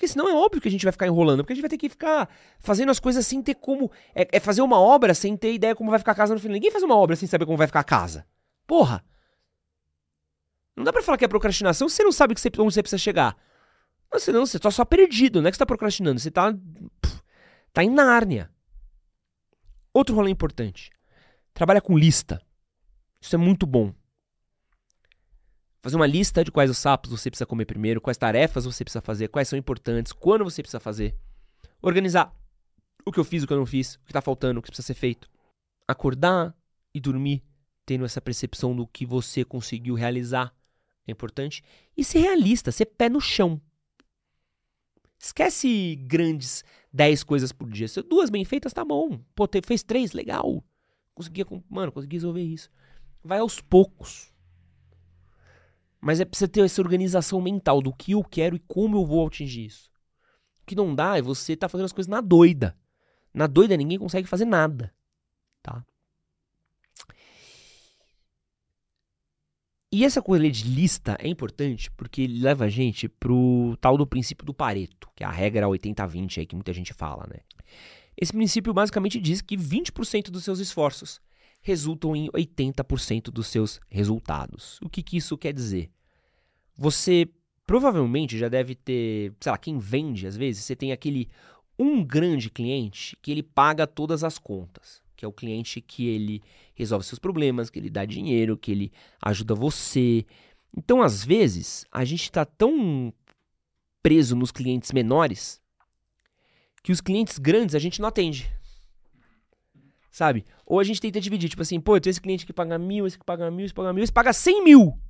Porque 0.00 0.08
senão 0.08 0.30
é 0.30 0.32
óbvio 0.32 0.62
que 0.62 0.68
a 0.68 0.70
gente 0.70 0.82
vai 0.82 0.92
ficar 0.92 1.06
enrolando, 1.06 1.40
porque 1.40 1.52
a 1.52 1.56
gente 1.56 1.62
vai 1.62 1.68
ter 1.68 1.76
que 1.76 1.90
ficar 1.90 2.26
fazendo 2.58 2.88
as 2.88 2.98
coisas 2.98 3.26
sem 3.26 3.42
ter 3.42 3.54
como. 3.54 3.92
É, 4.14 4.26
é 4.32 4.40
fazer 4.40 4.62
uma 4.62 4.80
obra 4.80 5.12
sem 5.12 5.36
ter 5.36 5.52
ideia 5.52 5.76
como 5.76 5.90
vai 5.90 5.98
ficar 5.98 6.12
a 6.12 6.14
casa 6.14 6.32
no 6.32 6.40
final. 6.40 6.54
Ninguém 6.54 6.70
faz 6.70 6.82
uma 6.82 6.96
obra 6.96 7.14
sem 7.16 7.28
saber 7.28 7.44
como 7.44 7.58
vai 7.58 7.66
ficar 7.66 7.80
a 7.80 7.84
casa. 7.84 8.26
Porra! 8.66 9.04
Não 10.74 10.84
dá 10.84 10.90
pra 10.90 11.02
falar 11.02 11.18
que 11.18 11.24
é 11.26 11.28
procrastinação 11.28 11.86
se 11.86 11.96
você 11.96 12.02
não 12.02 12.12
sabe 12.12 12.34
que 12.34 12.40
você, 12.40 12.48
onde 12.60 12.72
você 12.72 12.82
precisa 12.82 12.96
chegar. 12.96 13.36
Não, 14.10 14.18
senão 14.18 14.46
você 14.46 14.58
tá 14.58 14.70
só 14.70 14.86
perdido, 14.86 15.42
não 15.42 15.48
é 15.48 15.50
que 15.50 15.58
você 15.58 15.60
tá 15.60 15.66
procrastinando, 15.66 16.18
você 16.18 16.30
tá. 16.30 16.50
Pff, 16.50 17.20
tá 17.70 17.84
em 17.84 17.90
Nárnia. 17.90 18.50
Outro 19.92 20.16
rolê 20.16 20.30
importante. 20.30 20.90
Trabalha 21.52 21.82
com 21.82 21.98
lista. 21.98 22.40
Isso 23.20 23.36
é 23.36 23.38
muito 23.38 23.66
bom. 23.66 23.92
Fazer 25.82 25.96
uma 25.96 26.06
lista 26.06 26.44
de 26.44 26.50
quais 26.50 26.70
os 26.70 26.78
sapos 26.78 27.10
você 27.10 27.30
precisa 27.30 27.46
comer 27.46 27.64
primeiro, 27.64 28.00
quais 28.00 28.18
tarefas 28.18 28.64
você 28.64 28.84
precisa 28.84 29.00
fazer, 29.00 29.28
quais 29.28 29.48
são 29.48 29.58
importantes, 29.58 30.12
quando 30.12 30.44
você 30.44 30.62
precisa 30.62 30.80
fazer. 30.80 31.16
Organizar 31.80 32.34
o 33.04 33.10
que 33.10 33.18
eu 33.18 33.24
fiz, 33.24 33.42
o 33.42 33.46
que 33.46 33.52
eu 33.52 33.58
não 33.58 33.66
fiz, 33.66 33.94
o 33.94 34.04
que 34.04 34.10
está 34.10 34.20
faltando, 34.20 34.60
o 34.60 34.62
que 34.62 34.68
precisa 34.68 34.86
ser 34.86 34.94
feito. 34.94 35.28
Acordar 35.88 36.54
e 36.94 37.00
dormir 37.00 37.42
tendo 37.86 38.04
essa 38.04 38.20
percepção 38.20 38.76
do 38.76 38.86
que 38.86 39.06
você 39.06 39.44
conseguiu 39.44 39.94
realizar 39.94 40.54
é 41.06 41.12
importante. 41.12 41.62
E 41.96 42.04
ser 42.04 42.20
realista, 42.20 42.70
ser 42.70 42.86
pé 42.86 43.08
no 43.08 43.20
chão. 43.20 43.60
Esquece 45.18 45.96
grandes 45.96 46.64
10 46.92 47.24
coisas 47.24 47.52
por 47.52 47.68
dia. 47.70 47.88
Se 47.88 48.02
duas 48.02 48.30
bem 48.30 48.44
feitas, 48.44 48.72
tá 48.72 48.84
bom. 48.84 49.20
Pô, 49.34 49.48
fez 49.64 49.82
três, 49.82 50.12
legal. 50.12 50.64
Consegui, 51.14 51.44
mano, 51.68 51.92
consegui 51.92 52.16
resolver 52.16 52.42
isso. 52.42 52.70
Vai 53.22 53.38
aos 53.38 53.60
poucos. 53.60 54.32
Mas 56.00 56.20
é 56.20 56.24
preciso 56.24 56.48
ter 56.48 56.64
essa 56.64 56.80
organização 56.80 57.40
mental 57.40 57.82
do 57.82 57.92
que 57.92 58.12
eu 58.12 58.24
quero 58.24 58.56
e 58.56 58.60
como 58.60 58.96
eu 58.96 59.04
vou 59.04 59.26
atingir 59.26 59.66
isso. 59.66 59.90
O 60.62 60.66
que 60.66 60.74
não 60.74 60.94
dá 60.94 61.18
é 61.18 61.22
você 61.22 61.56
tá 61.56 61.68
fazendo 61.68 61.86
as 61.86 61.92
coisas 61.92 62.08
na 62.08 62.20
doida. 62.20 62.76
Na 63.34 63.46
doida 63.46 63.76
ninguém 63.76 63.98
consegue 63.98 64.26
fazer 64.26 64.44
nada, 64.44 64.92
tá? 65.62 65.84
E 69.92 70.04
essa 70.04 70.22
coisa 70.22 70.48
de 70.48 70.64
lista 70.68 71.16
é 71.20 71.26
importante 71.26 71.90
porque 71.90 72.26
leva 72.26 72.64
a 72.64 72.68
gente 72.68 73.08
pro 73.08 73.76
tal 73.80 73.98
do 73.98 74.06
princípio 74.06 74.46
do 74.46 74.54
Pareto, 74.54 75.10
que 75.16 75.24
é 75.24 75.26
a 75.26 75.30
regra 75.30 75.66
80-20 75.66 76.38
aí 76.38 76.46
que 76.46 76.54
muita 76.54 76.72
gente 76.72 76.94
fala, 76.94 77.26
né? 77.28 77.40
Esse 78.16 78.32
princípio 78.32 78.72
basicamente 78.72 79.20
diz 79.20 79.40
que 79.40 79.56
20% 79.56 80.30
dos 80.30 80.44
seus 80.44 80.60
esforços 80.60 81.20
resultam 81.60 82.16
em 82.16 82.28
80% 82.30 83.30
dos 83.30 83.46
seus 83.46 83.80
resultados. 83.88 84.78
O 84.82 84.88
que, 84.88 85.02
que 85.02 85.16
isso 85.16 85.36
quer 85.36 85.52
dizer? 85.52 85.90
Você 86.76 87.28
provavelmente 87.66 88.38
já 88.38 88.48
deve 88.48 88.74
ter, 88.74 89.34
sei 89.40 89.52
lá, 89.52 89.58
quem 89.58 89.78
vende 89.78 90.26
às 90.26 90.36
vezes, 90.36 90.64
você 90.64 90.74
tem 90.74 90.92
aquele 90.92 91.28
um 91.78 92.04
grande 92.04 92.50
cliente 92.50 93.16
que 93.22 93.30
ele 93.30 93.42
paga 93.42 93.86
todas 93.86 94.24
as 94.24 94.38
contas 94.38 95.02
que 95.20 95.24
é 95.26 95.28
o 95.28 95.32
cliente 95.32 95.82
que 95.82 96.06
ele 96.06 96.42
resolve 96.74 97.04
seus 97.04 97.18
problemas, 97.18 97.68
que 97.68 97.78
ele 97.78 97.90
dá 97.90 98.06
dinheiro, 98.06 98.56
que 98.56 98.72
ele 98.72 98.90
ajuda 99.20 99.54
você. 99.54 100.24
Então, 100.74 101.02
às 101.02 101.22
vezes, 101.22 101.84
a 101.92 102.06
gente 102.06 102.22
está 102.22 102.42
tão 102.42 103.12
preso 104.02 104.34
nos 104.34 104.50
clientes 104.50 104.92
menores 104.92 105.60
que 106.82 106.90
os 106.90 107.02
clientes 107.02 107.36
grandes 107.36 107.74
a 107.74 107.78
gente 107.78 108.00
não 108.00 108.08
atende. 108.08 108.50
Sabe? 110.20 110.44
Ou 110.66 110.78
a 110.78 110.84
gente 110.84 111.00
tenta 111.00 111.18
dividir, 111.18 111.48
tipo 111.48 111.62
assim, 111.62 111.80
pô, 111.80 111.96
eu 111.96 112.00
tenho 112.02 112.10
esse 112.10 112.20
cliente 112.20 112.44
que 112.44 112.52
paga 112.52 112.78
mil, 112.78 113.06
esse 113.06 113.18
que 113.18 113.24
paga 113.24 113.50
mil, 113.50 113.64
esse 113.64 113.72
que 113.72 113.80
paga 113.80 113.90
mil, 113.90 114.04
esse 114.04 114.12
paga 114.12 114.34
cem 114.34 114.62
mil. 114.62 115.00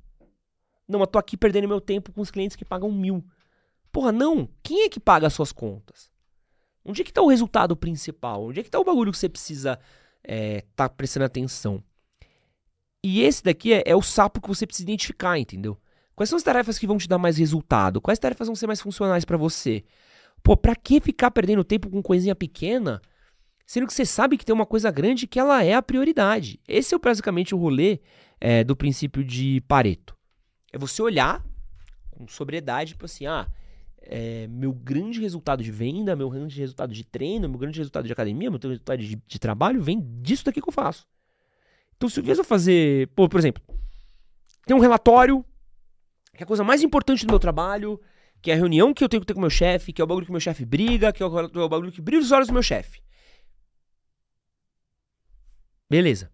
Não, 0.87 1.01
eu 1.01 1.05
tô 1.05 1.19
aqui 1.19 1.35
perdendo 1.35 1.67
meu 1.67 1.81
tempo 1.81 2.13
com 2.13 2.21
os 2.21 2.31
clientes 2.31 2.55
que 2.55 2.63
pagam 2.63 2.89
mil. 2.89 3.21
Porra, 3.91 4.13
não. 4.13 4.47
Quem 4.63 4.83
é 4.83 4.89
que 4.89 5.01
paga 5.01 5.27
as 5.27 5.33
suas 5.33 5.51
contas? 5.51 6.09
Onde 6.85 7.01
é 7.01 7.03
que 7.03 7.11
tá 7.11 7.21
o 7.21 7.27
resultado 7.27 7.75
principal? 7.75 8.45
Onde 8.45 8.61
é 8.61 8.63
que 8.63 8.71
tá 8.71 8.79
o 8.79 8.85
bagulho 8.85 9.11
que 9.11 9.17
você 9.17 9.27
precisa 9.27 9.77
é, 10.23 10.63
tá 10.77 10.87
prestando 10.87 11.25
atenção. 11.25 11.83
E 13.03 13.21
esse 13.21 13.43
daqui 13.43 13.73
é, 13.73 13.83
é, 13.85 13.93
o 13.93 14.01
sapo 14.01 14.39
que 14.39 14.47
você 14.47 14.65
precisa 14.65 14.85
identificar, 14.85 15.37
entendeu? 15.37 15.77
Quais 16.15 16.29
são 16.29 16.37
as 16.37 16.43
tarefas 16.43 16.79
que 16.79 16.87
vão 16.87 16.97
te 16.97 17.09
dar 17.09 17.17
mais 17.17 17.35
resultado? 17.35 17.99
Quais 17.99 18.17
tarefas 18.17 18.47
vão 18.47 18.55
ser 18.55 18.65
mais 18.65 18.79
funcionais 18.79 19.25
para 19.25 19.35
você? 19.35 19.83
Pô, 20.41 20.55
pra 20.55 20.73
que 20.73 21.01
ficar 21.01 21.31
perdendo 21.31 21.65
tempo 21.65 21.89
com 21.89 22.01
coisinha 22.01 22.33
pequena, 22.33 23.01
sendo 23.71 23.87
que 23.87 23.93
você 23.93 24.05
sabe 24.05 24.37
que 24.37 24.43
tem 24.43 24.53
uma 24.53 24.65
coisa 24.65 24.91
grande 24.91 25.25
que 25.25 25.39
ela 25.39 25.63
é 25.63 25.73
a 25.73 25.81
prioridade? 25.81 26.59
Esse 26.67 26.93
é 26.93 26.99
basicamente 26.99 27.55
o 27.55 27.57
rolê 27.57 28.01
é, 28.37 28.65
do 28.65 28.75
princípio 28.75 29.23
de 29.23 29.61
Pareto. 29.65 30.13
É 30.73 30.77
você 30.77 31.01
olhar 31.01 31.41
com 32.09 32.27
sobriedade, 32.27 32.91
tipo 32.91 33.05
assim, 33.05 33.27
ah, 33.27 33.47
é, 34.01 34.45
meu 34.47 34.73
grande 34.73 35.21
resultado 35.21 35.63
de 35.63 35.71
venda, 35.71 36.17
meu 36.17 36.29
grande 36.29 36.59
resultado 36.59 36.93
de 36.93 37.05
treino, 37.05 37.47
meu 37.47 37.57
grande 37.57 37.77
resultado 37.77 38.05
de 38.05 38.11
academia, 38.11 38.49
meu 38.49 38.59
grande 38.59 38.73
resultado 38.73 38.99
de, 38.99 39.15
de 39.25 39.39
trabalho 39.39 39.81
vem 39.81 40.01
disso 40.21 40.43
daqui 40.43 40.61
que 40.61 40.67
eu 40.67 40.73
faço. 40.73 41.07
Então, 41.95 42.09
se 42.09 42.19
eu 42.19 42.43
fazer, 42.43 43.07
pô, 43.15 43.29
por 43.29 43.39
exemplo, 43.39 43.63
tem 44.65 44.75
um 44.75 44.81
relatório, 44.81 45.45
que 46.35 46.43
é 46.43 46.45
a 46.45 46.47
coisa 46.47 46.65
mais 46.65 46.83
importante 46.83 47.25
do 47.25 47.29
meu 47.29 47.39
trabalho, 47.39 47.97
que 48.41 48.51
é 48.51 48.53
a 48.53 48.57
reunião 48.57 48.93
que 48.93 49.01
eu 49.01 49.07
tenho 49.07 49.21
que 49.21 49.27
ter 49.27 49.33
com 49.33 49.39
o 49.39 49.41
meu 49.41 49.49
chefe, 49.49 49.93
que 49.93 50.01
é 50.01 50.03
o 50.03 50.07
bagulho 50.07 50.25
que 50.25 50.31
meu 50.33 50.41
chefe 50.41 50.65
briga, 50.65 51.13
que 51.13 51.23
é 51.23 51.25
o, 51.25 51.39
é 51.39 51.59
o 51.59 51.69
bagulho 51.69 51.89
que 51.89 52.01
brilha 52.01 52.21
os 52.21 52.33
olhos 52.33 52.47
do 52.47 52.53
meu 52.53 52.63
chefe. 52.63 52.99
Beleza. 55.91 56.31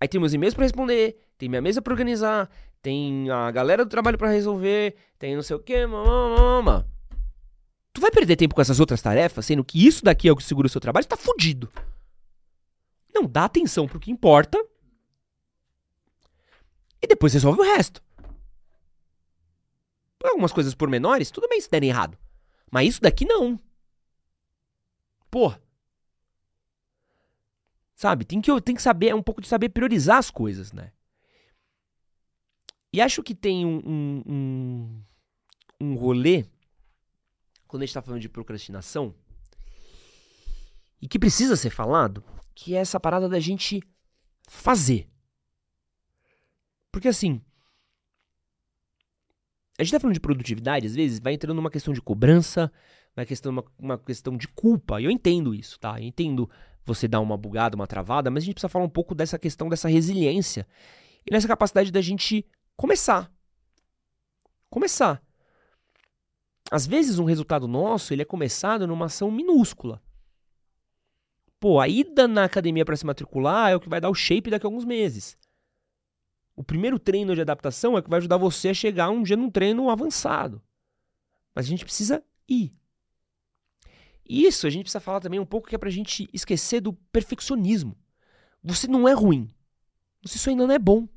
Aí 0.00 0.08
tem 0.08 0.18
meus 0.18 0.32
e-mails 0.32 0.54
para 0.54 0.62
responder, 0.62 1.18
tem 1.36 1.50
minha 1.50 1.60
mesa 1.60 1.82
para 1.82 1.92
organizar, 1.92 2.50
tem 2.80 3.30
a 3.30 3.50
galera 3.50 3.84
do 3.84 3.90
trabalho 3.90 4.16
para 4.16 4.30
resolver, 4.30 4.96
tem 5.18 5.36
não 5.36 5.42
sei 5.42 5.54
o 5.54 5.58
que, 5.58 5.86
mamãe. 5.86 6.82
Tu 7.92 8.00
vai 8.00 8.10
perder 8.10 8.36
tempo 8.36 8.54
com 8.54 8.60
essas 8.62 8.80
outras 8.80 9.02
tarefas, 9.02 9.44
sendo 9.44 9.62
que 9.62 9.86
isso 9.86 10.02
daqui 10.02 10.26
é 10.26 10.32
o 10.32 10.36
que 10.36 10.42
segura 10.42 10.66
o 10.66 10.70
seu 10.70 10.80
trabalho, 10.80 11.04
tá 11.04 11.14
fudido. 11.14 11.70
Não, 13.14 13.26
dá 13.26 13.44
atenção 13.44 13.86
pro 13.86 14.00
que 14.00 14.10
importa. 14.10 14.58
E 17.02 17.06
depois 17.06 17.34
resolve 17.34 17.60
o 17.60 17.64
resto. 17.64 18.02
Por 20.18 20.30
algumas 20.30 20.52
coisas 20.54 20.74
pormenores, 20.74 21.30
tudo 21.30 21.50
bem 21.50 21.60
se 21.60 21.70
derem 21.70 21.90
errado. 21.90 22.16
Mas 22.70 22.88
isso 22.88 23.02
daqui 23.02 23.26
não. 23.26 23.60
Porra. 25.30 25.65
Sabe? 27.96 28.24
Tem 28.24 28.40
que, 28.40 28.60
tem 28.60 28.74
que 28.76 28.82
saber, 28.82 29.08
é 29.08 29.14
um 29.14 29.22
pouco 29.22 29.40
de 29.40 29.48
saber 29.48 29.70
priorizar 29.70 30.18
as 30.18 30.30
coisas, 30.30 30.72
né? 30.72 30.92
E 32.92 33.00
acho 33.00 33.22
que 33.22 33.34
tem 33.34 33.66
um, 33.66 33.82
um, 33.84 34.22
um, 34.26 35.02
um 35.80 35.94
rolê 35.96 36.46
quando 37.66 37.82
a 37.82 37.86
gente 37.86 37.90
está 37.90 38.02
falando 38.02 38.20
de 38.20 38.28
procrastinação, 38.28 39.14
e 41.00 41.08
que 41.08 41.18
precisa 41.18 41.56
ser 41.56 41.70
falado, 41.70 42.22
que 42.54 42.74
é 42.74 42.78
essa 42.78 42.98
parada 42.98 43.28
da 43.28 43.40
gente 43.40 43.82
fazer. 44.48 45.08
Porque 46.90 47.08
assim, 47.08 47.42
a 49.78 49.82
gente 49.82 49.92
tá 49.92 50.00
falando 50.00 50.14
de 50.14 50.20
produtividade, 50.20 50.86
às 50.86 50.94
vezes 50.94 51.18
vai 51.18 51.34
entrando 51.34 51.56
numa 51.56 51.70
questão 51.70 51.92
de 51.92 52.00
cobrança, 52.00 52.72
uma 53.16 53.26
questão, 53.26 53.52
uma, 53.52 53.64
uma 53.78 53.98
questão 53.98 54.36
de 54.36 54.48
culpa. 54.48 55.00
E 55.00 55.04
eu 55.04 55.10
entendo 55.10 55.54
isso, 55.54 55.78
tá? 55.78 56.00
Eu 56.00 56.04
entendo 56.06 56.48
você 56.86 57.08
dar 57.08 57.20
uma 57.20 57.36
bugada, 57.36 57.76
uma 57.76 57.86
travada, 57.86 58.30
mas 58.30 58.44
a 58.44 58.46
gente 58.46 58.54
precisa 58.54 58.68
falar 58.68 58.84
um 58.84 58.90
pouco 58.90 59.14
dessa 59.14 59.38
questão 59.38 59.68
dessa 59.68 59.88
resiliência 59.88 60.66
e 61.26 61.32
nessa 61.32 61.48
capacidade 61.48 61.90
da 61.90 62.00
gente 62.00 62.46
começar. 62.76 63.30
Começar. 64.70 65.22
Às 66.70 66.86
vezes 66.86 67.18
um 67.18 67.24
resultado 67.24 67.66
nosso, 67.66 68.12
ele 68.12 68.22
é 68.22 68.24
começado 68.24 68.86
numa 68.86 69.06
ação 69.06 69.30
minúscula. 69.30 70.00
Pô, 71.58 71.80
a 71.80 71.88
ida 71.88 72.28
na 72.28 72.44
academia 72.44 72.84
para 72.84 72.96
se 72.96 73.06
matricular 73.06 73.70
é 73.70 73.76
o 73.76 73.80
que 73.80 73.88
vai 73.88 74.00
dar 74.00 74.10
o 74.10 74.14
shape 74.14 74.50
daqui 74.50 74.66
a 74.66 74.68
alguns 74.68 74.84
meses. 74.84 75.36
O 76.54 76.62
primeiro 76.62 76.98
treino 76.98 77.34
de 77.34 77.40
adaptação 77.40 77.98
é 77.98 78.02
que 78.02 78.08
vai 78.08 78.18
ajudar 78.18 78.36
você 78.36 78.68
a 78.68 78.74
chegar 78.74 79.10
um 79.10 79.22
dia 79.22 79.36
num 79.36 79.50
treino 79.50 79.90
avançado. 79.90 80.62
Mas 81.54 81.66
a 81.66 81.68
gente 81.68 81.84
precisa 81.84 82.22
ir. 82.48 82.74
Isso 84.28 84.66
a 84.66 84.70
gente 84.70 84.84
precisa 84.84 85.00
falar 85.00 85.20
também 85.20 85.38
um 85.38 85.46
pouco 85.46 85.68
que 85.68 85.74
é 85.74 85.78
pra 85.78 85.90
gente 85.90 86.28
esquecer 86.32 86.80
do 86.80 86.92
perfeccionismo. 86.92 87.96
Você 88.62 88.86
não 88.86 89.08
é 89.08 89.12
ruim. 89.12 89.48
Você 90.22 90.38
só 90.38 90.50
ainda 90.50 90.66
não 90.66 90.74
é 90.74 90.78
bom. 90.78 91.08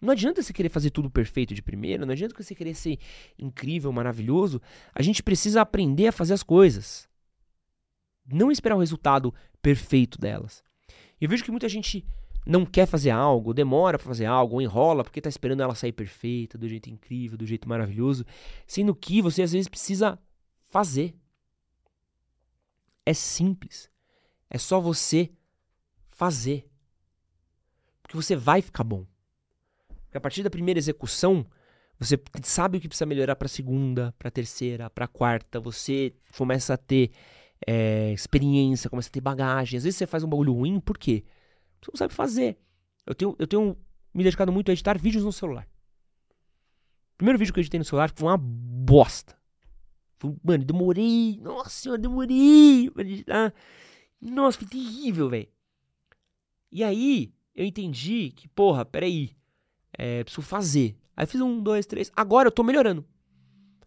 Não 0.00 0.12
adianta 0.12 0.42
você 0.42 0.52
querer 0.52 0.68
fazer 0.68 0.90
tudo 0.90 1.10
perfeito 1.10 1.52
de 1.52 1.60
primeira, 1.60 2.06
não 2.06 2.12
adianta 2.12 2.40
você 2.40 2.54
querer 2.54 2.74
ser 2.74 2.98
incrível, 3.38 3.92
maravilhoso. 3.92 4.62
A 4.94 5.02
gente 5.02 5.22
precisa 5.22 5.60
aprender 5.60 6.06
a 6.06 6.12
fazer 6.12 6.34
as 6.34 6.42
coisas. 6.42 7.08
Não 8.24 8.50
esperar 8.50 8.76
o 8.76 8.80
resultado 8.80 9.34
perfeito 9.60 10.18
delas. 10.18 10.62
Eu 11.20 11.28
vejo 11.28 11.42
que 11.42 11.50
muita 11.50 11.68
gente 11.68 12.06
não 12.46 12.64
quer 12.64 12.86
fazer 12.86 13.10
algo, 13.10 13.52
demora 13.52 13.98
para 13.98 14.06
fazer 14.06 14.26
algo, 14.26 14.54
ou 14.54 14.62
enrola 14.62 15.02
porque 15.02 15.20
tá 15.20 15.28
esperando 15.28 15.62
ela 15.62 15.74
sair 15.74 15.92
perfeita, 15.92 16.56
do 16.56 16.68
jeito 16.68 16.88
incrível, 16.88 17.36
do 17.36 17.44
jeito 17.44 17.68
maravilhoso, 17.68 18.24
sendo 18.66 18.94
que 18.94 19.20
você 19.20 19.42
às 19.42 19.52
vezes 19.52 19.68
precisa 19.68 20.18
fazer. 20.68 21.14
É 23.08 23.14
simples. 23.14 23.90
É 24.50 24.58
só 24.58 24.78
você 24.78 25.30
fazer. 26.08 26.70
Porque 28.02 28.14
você 28.14 28.36
vai 28.36 28.60
ficar 28.60 28.84
bom. 28.84 29.06
Porque 30.04 30.18
a 30.18 30.20
partir 30.20 30.42
da 30.42 30.50
primeira 30.50 30.78
execução, 30.78 31.46
você 31.98 32.20
sabe 32.42 32.76
o 32.76 32.80
que 32.82 32.86
precisa 32.86 33.06
melhorar 33.06 33.34
para 33.34 33.46
a 33.46 33.48
segunda, 33.48 34.14
para 34.18 34.28
a 34.28 34.30
terceira, 34.30 34.90
para 34.90 35.06
a 35.06 35.08
quarta. 35.08 35.58
Você 35.58 36.12
começa 36.36 36.74
a 36.74 36.76
ter 36.76 37.10
é, 37.66 38.12
experiência, 38.12 38.90
começa 38.90 39.08
a 39.08 39.12
ter 39.12 39.22
bagagem. 39.22 39.78
Às 39.78 39.84
vezes 39.84 39.96
você 39.96 40.06
faz 40.06 40.22
um 40.22 40.28
bagulho 40.28 40.52
ruim, 40.52 40.78
por 40.78 40.98
quê? 40.98 41.24
Você 41.80 41.90
não 41.90 41.96
sabe 41.96 42.12
fazer. 42.12 42.58
Eu 43.06 43.14
tenho, 43.14 43.34
eu 43.38 43.46
tenho 43.46 43.74
me 44.12 44.22
dedicado 44.22 44.52
muito 44.52 44.70
a 44.70 44.72
editar 44.72 44.98
vídeos 44.98 45.24
no 45.24 45.32
celular. 45.32 45.66
O 47.14 47.16
primeiro 47.16 47.38
vídeo 47.38 47.54
que 47.54 47.58
eu 47.58 47.62
editei 47.62 47.78
no 47.78 47.86
celular 47.86 48.12
foi 48.14 48.28
uma 48.28 48.36
bosta. 48.36 49.37
Mano, 50.42 50.64
demorei. 50.64 51.38
Nossa 51.40 51.70
senhora, 51.70 52.00
demorei 52.00 52.90
pra 52.90 53.02
editar. 53.02 53.54
Nossa, 54.20 54.58
foi 54.58 54.68
terrível, 54.68 55.28
velho. 55.28 55.48
E 56.70 56.82
aí, 56.84 57.32
eu 57.54 57.64
entendi 57.64 58.30
que, 58.30 58.48
porra, 58.48 58.84
peraí. 58.84 59.36
É, 59.92 60.22
preciso 60.22 60.42
fazer. 60.42 60.96
Aí 61.16 61.26
fiz 61.26 61.40
um, 61.40 61.60
dois, 61.62 61.86
três. 61.86 62.10
Agora 62.14 62.48
eu 62.48 62.52
tô 62.52 62.62
melhorando. 62.62 63.04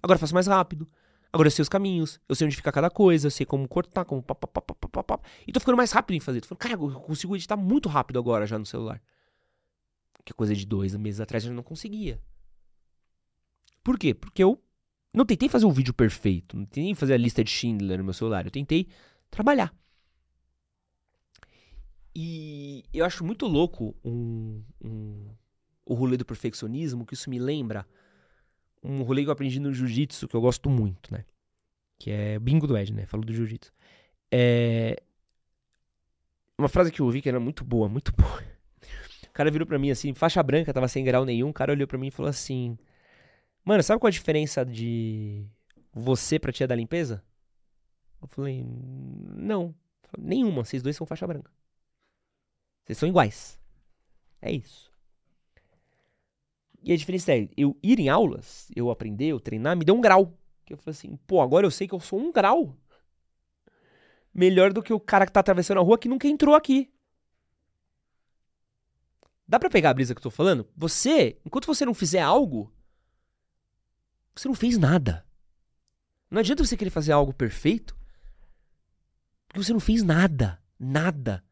Agora 0.02 0.18
eu 0.18 0.20
faço 0.20 0.34
mais 0.34 0.48
rápido. 0.48 0.90
Agora 1.32 1.48
eu 1.48 1.52
sei 1.52 1.64
os 1.64 1.70
caminhos. 1.70 2.20
Eu 2.28 2.36
sei 2.36 2.46
onde 2.46 2.56
fica 2.56 2.72
cada 2.72 2.90
coisa. 2.90 3.28
Eu 3.28 3.32
sei 3.32 3.46
como 3.46 3.68
cortar, 3.68 4.04
como 4.04 4.22
pá, 4.22 4.36
pá, 4.36 4.48
pá, 4.48 4.62
pá, 4.62 4.76
pá, 4.76 5.04
pá. 5.04 5.20
E 5.48 5.52
tô 5.52 5.60
ficando 5.60 5.78
mais 5.78 5.92
rápido 5.92 6.18
em 6.18 6.20
fazer. 6.20 6.42
Tô 6.42 6.48
falando, 6.48 6.60
cara, 6.60 6.74
eu 6.74 7.00
consigo 7.02 7.36
editar 7.36 7.56
muito 7.56 7.88
rápido 7.88 8.20
agora 8.20 8.46
já 8.46 8.58
no 8.60 8.66
celular. 8.66 9.02
Que 10.26 10.34
coisa 10.34 10.56
de 10.56 10.66
dois 10.66 10.96
meses 10.96 11.22
atrás 11.22 11.46
eu 11.46 11.54
não 11.54 11.64
conseguia. 11.64 12.22
Por 13.84 13.98
quê? 13.98 14.14
Porque 14.14 14.44
eu 14.44 14.62
não 15.14 15.26
tentei 15.26 15.50
fazer 15.50 15.66
um 15.66 15.72
vídeo 15.72 15.94
perfeito, 15.94 16.56
não 16.58 16.66
tentei 16.66 16.96
fazer 16.96 17.14
a 17.14 17.18
lista 17.18 17.44
de 17.44 17.50
Schindler 17.50 17.98
no 17.98 18.06
meu 18.06 18.14
celular, 18.14 18.46
eu 18.46 18.52
tentei 18.52 18.88
trabalhar. 19.30 19.74
E 22.16 22.84
eu 22.94 23.06
acho 23.06 23.24
muito 23.24 23.46
louco 23.46 23.96
um, 24.04 24.64
um, 24.84 25.28
o 25.86 25.94
rolê 25.94 26.18
do 26.18 26.26
perfeccionismo, 26.26 27.06
que 27.06 27.14
isso 27.14 27.30
me 27.30 27.40
lembra 27.40 27.86
um 28.84 29.04
rolê 29.04 29.24
que 29.24 29.30
eu 29.30 29.34
aprendi 29.34 29.60
no 29.60 29.74
jiu-jitsu, 29.74 30.28
que 30.28 30.36
eu 30.36 30.42
gosto 30.42 30.70
muito, 30.70 31.14
né? 31.14 31.26
Que 32.00 32.12
é 32.12 32.40
bingo 32.40 32.68
do 32.68 32.78
Ed, 32.78 32.94
né? 32.94 33.06
Falou 33.06 33.26
do 33.26 33.34
jiu-jitsu. 33.34 33.72
É... 34.32 35.02
Uma 36.58 36.68
frase 36.68 36.92
que 36.92 37.02
eu 37.02 37.06
ouvi 37.06 37.22
que 37.22 37.30
era 37.30 37.40
muito 37.40 37.64
boa, 37.64 37.88
muito 37.88 38.12
boa. 38.14 38.44
O 39.24 39.34
cara 39.34 39.50
virou 39.50 39.66
pra 39.66 39.80
mim 39.80 39.90
assim, 39.90 40.14
faixa 40.14 40.44
branca, 40.44 40.74
tava 40.74 40.90
sem 40.90 41.06
grau 41.06 41.24
nenhum, 41.24 41.50
o 41.50 41.54
cara 41.54 41.72
olhou 41.72 41.88
pra 41.88 41.98
mim 41.98 42.08
e 42.08 42.12
falou 42.12 42.30
assim... 42.30 42.78
Mano, 43.64 43.84
sabe 43.84 44.00
qual 44.00 44.08
a 44.08 44.12
diferença 44.12 44.66
de 44.66 45.46
você 45.94 46.40
pra 46.40 46.52
tia 46.52 46.68
da 46.68 46.76
limpeza? 46.76 47.24
Eu 48.22 48.28
falei, 48.28 48.64
não. 48.66 49.74
Nenhuma, 50.18 50.64
vocês 50.66 50.84
dois 50.84 50.96
são 50.96 51.08
faixa 51.08 51.28
branca. 51.28 51.52
Vocês 52.84 52.98
são 52.98 53.08
iguais. 53.08 53.60
É 54.42 54.52
isso. 54.52 54.92
E 56.84 56.92
a 56.92 56.98
diferença 56.98 57.34
é, 57.34 57.48
eu 57.56 57.78
ir 57.82 58.00
em 58.00 58.10
aulas, 58.10 58.72
eu 58.76 58.90
aprender, 58.90 59.28
eu 59.28 59.40
treinar, 59.40 59.78
me 59.78 59.86
deu 59.86 59.96
um 59.96 60.02
grau. 60.02 60.38
Que 60.66 60.74
eu 60.74 60.78
falei 60.78 60.92
assim, 60.98 61.16
pô, 61.28 61.42
agora 61.42 61.66
eu 61.66 61.72
sei 61.72 61.88
que 61.88 61.94
eu 61.94 62.00
sou 62.00 62.20
um 62.20 62.32
grau. 62.32 62.76
Melhor 64.34 64.74
do 64.74 64.82
que 64.82 64.94
o 64.94 65.00
cara 65.00 65.26
que 65.26 65.32
tá 65.32 65.40
atravessando 65.42 65.80
a 65.80 65.84
rua 65.84 65.98
que 65.98 66.10
nunca 66.10 66.28
entrou 66.28 66.56
aqui. 66.56 66.92
Dá 69.48 69.60
pra 69.60 69.70
pegar 69.70 69.90
a 69.90 69.94
brisa 69.94 70.16
que 70.16 70.20
eu 70.20 70.24
tô 70.24 70.32
falando? 70.32 70.68
Você, 70.76 71.38
enquanto 71.46 71.68
você 71.68 71.86
não 71.86 71.94
fizer 71.94 72.22
algo, 72.22 72.74
você 74.36 74.48
não 74.48 74.56
fez 74.56 74.78
nada. 74.78 75.26
Não 76.30 76.40
adianta 76.40 76.64
você 76.64 76.78
querer 76.78 76.90
fazer 76.90 77.12
algo 77.12 77.34
perfeito, 77.34 77.96
porque 79.48 79.64
você 79.64 79.74
não 79.74 79.80
fez 79.82 80.02
nada. 80.02 80.62
Nada. 80.80 81.44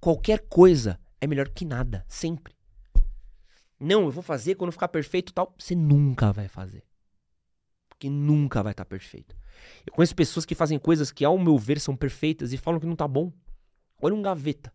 Qualquer 0.00 0.46
coisa 0.48 1.00
é 1.20 1.26
melhor 1.26 1.48
que 1.48 1.64
nada. 1.64 2.04
Sempre. 2.08 2.54
Não, 3.80 4.04
eu 4.04 4.10
vou 4.10 4.22
fazer 4.22 4.54
quando 4.54 4.72
ficar 4.72 4.88
perfeito 4.88 5.32
tal. 5.32 5.52
Você 5.58 5.74
nunca 5.74 6.32
vai 6.32 6.46
fazer. 6.46 6.84
Porque 7.88 8.08
nunca 8.08 8.62
vai 8.62 8.72
estar 8.72 8.84
tá 8.84 8.88
perfeito. 8.88 9.36
Eu 9.84 9.92
conheço 9.92 10.14
pessoas 10.14 10.46
que 10.46 10.54
fazem 10.54 10.78
coisas 10.78 11.10
que, 11.10 11.24
ao 11.24 11.36
meu 11.36 11.58
ver, 11.58 11.80
são 11.80 11.96
perfeitas 11.96 12.52
e 12.52 12.56
falam 12.56 12.78
que 12.78 12.86
não 12.86 12.94
tá 12.94 13.08
bom. 13.08 13.32
Olha 14.00 14.14
um 14.14 14.22
gaveta. 14.22 14.72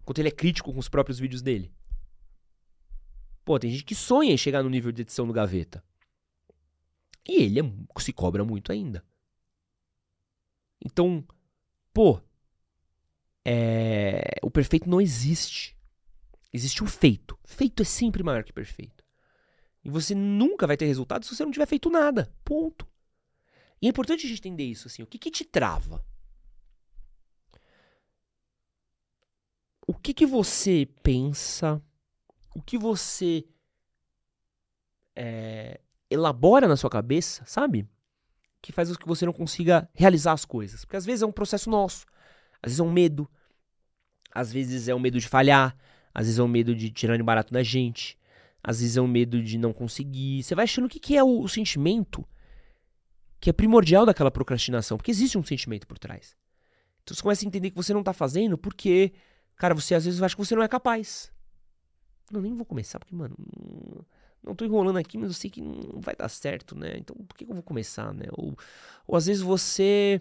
Enquanto 0.00 0.18
ele 0.18 0.28
é 0.28 0.32
crítico 0.32 0.72
com 0.72 0.78
os 0.78 0.88
próprios 0.88 1.18
vídeos 1.18 1.42
dele. 1.42 1.70
Pô, 3.44 3.58
tem 3.58 3.70
gente 3.70 3.84
que 3.84 3.94
sonha 3.94 4.32
em 4.32 4.38
chegar 4.38 4.62
no 4.62 4.70
nível 4.70 4.90
de 4.90 5.02
edição 5.02 5.26
do 5.26 5.34
gaveta. 5.34 5.84
E 7.28 7.42
ele 7.42 7.60
é, 7.60 7.62
se 8.00 8.12
cobra 8.12 8.44
muito 8.44 8.70
ainda. 8.70 9.04
Então, 10.84 11.26
pô, 11.92 12.20
é, 13.44 14.38
o 14.42 14.50
perfeito 14.50 14.88
não 14.88 15.00
existe. 15.00 15.76
Existe 16.52 16.82
o 16.82 16.86
feito. 16.86 17.38
Feito 17.44 17.82
é 17.82 17.84
sempre 17.84 18.22
maior 18.22 18.44
que 18.44 18.52
perfeito. 18.52 19.04
E 19.84 19.90
você 19.90 20.14
nunca 20.14 20.66
vai 20.66 20.76
ter 20.76 20.86
resultado 20.86 21.24
se 21.24 21.34
você 21.34 21.44
não 21.44 21.52
tiver 21.52 21.66
feito 21.66 21.90
nada. 21.90 22.32
Ponto. 22.44 22.86
E 23.80 23.86
é 23.86 23.90
importante 23.90 24.26
a 24.26 24.28
gente 24.28 24.38
entender 24.38 24.64
isso 24.64 24.88
assim. 24.88 25.02
O 25.02 25.06
que, 25.06 25.18
que 25.18 25.30
te 25.30 25.44
trava? 25.44 26.04
O 29.86 29.94
que, 29.94 30.12
que 30.12 30.26
você 30.26 30.88
pensa? 31.02 31.80
O 32.54 32.62
que 32.62 32.76
você 32.76 33.44
é, 35.14 35.80
elabora 36.10 36.68
na 36.68 36.76
sua 36.76 36.90
cabeça, 36.90 37.44
sabe? 37.46 37.88
Que 38.60 38.72
faz 38.72 38.90
com 38.90 38.96
que 38.96 39.06
você 39.06 39.26
não 39.26 39.32
consiga 39.32 39.88
realizar 39.94 40.32
as 40.32 40.44
coisas. 40.44 40.84
Porque 40.84 40.96
às 40.96 41.04
vezes 41.04 41.22
é 41.22 41.26
um 41.26 41.32
processo 41.32 41.70
nosso. 41.70 42.06
Às 42.62 42.72
vezes 42.72 42.80
é 42.80 42.82
um 42.82 42.92
medo. 42.92 43.28
Às 44.32 44.52
vezes 44.52 44.88
é 44.88 44.94
um 44.94 44.98
medo 44.98 45.18
de 45.18 45.28
falhar. 45.28 45.76
Às 46.14 46.26
vezes 46.26 46.38
é 46.38 46.42
um 46.42 46.48
medo 46.48 46.74
de 46.74 46.90
tirar 46.90 47.20
barato 47.22 47.52
da 47.52 47.62
gente. 47.62 48.18
Às 48.62 48.80
vezes 48.80 48.96
é 48.96 49.00
um 49.00 49.06
medo 49.06 49.42
de 49.42 49.58
não 49.58 49.72
conseguir. 49.72 50.42
Você 50.42 50.54
vai 50.54 50.64
achando 50.64 50.86
o 50.86 50.88
que, 50.88 50.98
que 50.98 51.16
é 51.16 51.22
o, 51.22 51.40
o 51.40 51.48
sentimento 51.48 52.26
que 53.38 53.50
é 53.50 53.52
primordial 53.52 54.06
daquela 54.06 54.30
procrastinação. 54.30 54.96
Porque 54.96 55.10
existe 55.10 55.38
um 55.38 55.44
sentimento 55.44 55.86
por 55.86 55.98
trás. 55.98 56.36
Então 57.02 57.14
você 57.14 57.22
começa 57.22 57.44
a 57.44 57.46
entender 57.46 57.70
que 57.70 57.76
você 57.76 57.94
não 57.94 58.02
tá 58.02 58.12
fazendo 58.12 58.58
porque, 58.58 59.12
cara, 59.54 59.74
você 59.74 59.94
às 59.94 60.04
vezes 60.04 60.20
acha 60.20 60.34
que 60.34 60.44
você 60.44 60.56
não 60.56 60.62
é 60.62 60.68
capaz. 60.68 61.30
Não, 62.32 62.40
nem 62.40 62.56
vou 62.56 62.66
começar 62.66 62.98
porque, 62.98 63.14
mano, 63.14 63.36
não 64.46 64.54
tô 64.54 64.64
enrolando 64.64 64.98
aqui, 64.98 65.18
mas 65.18 65.28
eu 65.28 65.34
sei 65.34 65.50
que 65.50 65.60
não 65.60 66.00
vai 66.00 66.14
dar 66.14 66.28
certo, 66.28 66.76
né? 66.78 66.96
Então 66.96 67.16
por 67.16 67.36
que, 67.36 67.44
eu 67.44 67.54
vou 67.54 67.62
começar, 67.62 68.14
né? 68.14 68.26
Ou, 68.32 68.56
ou 69.06 69.16
às 69.16 69.26
vezes 69.26 69.42
você 69.42 70.20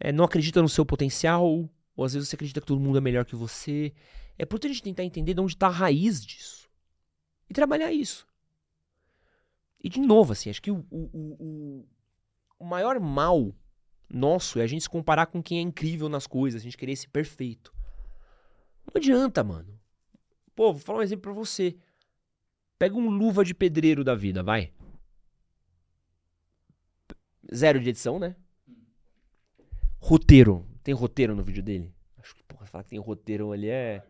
é, 0.00 0.12
não 0.12 0.24
acredita 0.24 0.62
no 0.62 0.68
seu 0.68 0.86
potencial, 0.86 1.68
ou 1.96 2.04
às 2.04 2.14
vezes 2.14 2.28
você 2.28 2.36
acredita 2.36 2.60
que 2.60 2.66
todo 2.66 2.80
mundo 2.80 2.98
é 2.98 3.00
melhor 3.00 3.24
que 3.24 3.36
você. 3.36 3.92
É 4.38 4.44
importante 4.44 4.70
a 4.70 4.74
gente 4.74 4.84
tentar 4.84 5.04
entender 5.04 5.34
de 5.34 5.40
onde 5.40 5.54
está 5.54 5.66
a 5.66 5.70
raiz 5.70 6.24
disso 6.24 6.70
e 7.50 7.52
trabalhar 7.52 7.92
isso. 7.92 8.26
E 9.82 9.88
de 9.88 10.00
novo, 10.00 10.32
assim, 10.32 10.48
acho 10.48 10.62
que 10.62 10.70
o, 10.70 10.86
o, 10.90 11.10
o, 11.12 11.88
o 12.60 12.64
maior 12.64 13.00
mal 13.00 13.52
nosso 14.08 14.60
é 14.60 14.62
a 14.62 14.66
gente 14.66 14.82
se 14.82 14.88
comparar 14.88 15.26
com 15.26 15.42
quem 15.42 15.58
é 15.58 15.62
incrível 15.62 16.08
nas 16.08 16.26
coisas, 16.26 16.60
a 16.60 16.64
gente 16.64 16.76
querer 16.76 16.94
ser 16.94 17.08
perfeito. 17.08 17.74
Não 18.86 19.00
adianta, 19.00 19.42
mano. 19.42 19.78
Pô, 20.54 20.72
vou 20.72 20.80
falar 20.80 20.98
um 21.00 21.02
exemplo 21.02 21.22
pra 21.22 21.32
você. 21.32 21.76
Pega 22.82 22.96
um 22.96 23.08
luva 23.10 23.44
de 23.44 23.54
pedreiro 23.54 24.02
da 24.02 24.12
vida, 24.12 24.42
vai. 24.42 24.72
Zero 27.54 27.78
de 27.78 27.90
edição, 27.90 28.18
né? 28.18 28.34
Roteiro. 30.00 30.66
Tem 30.82 30.92
roteiro 30.92 31.32
no 31.36 31.44
vídeo 31.44 31.62
dele? 31.62 31.94
Acho 32.18 32.34
que, 32.34 32.42
porra, 32.42 32.66
falar 32.66 32.82
que 32.82 32.90
tem 32.90 32.98
roteiro 32.98 33.52
ali 33.52 33.68
é. 33.68 34.02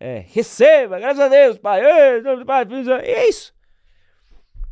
É, 0.00 0.18
receba, 0.18 0.98
graças 0.98 1.20
a 1.20 1.28
Deus, 1.28 1.58
pai. 1.58 1.80
É 1.80 3.28
isso. 3.28 3.54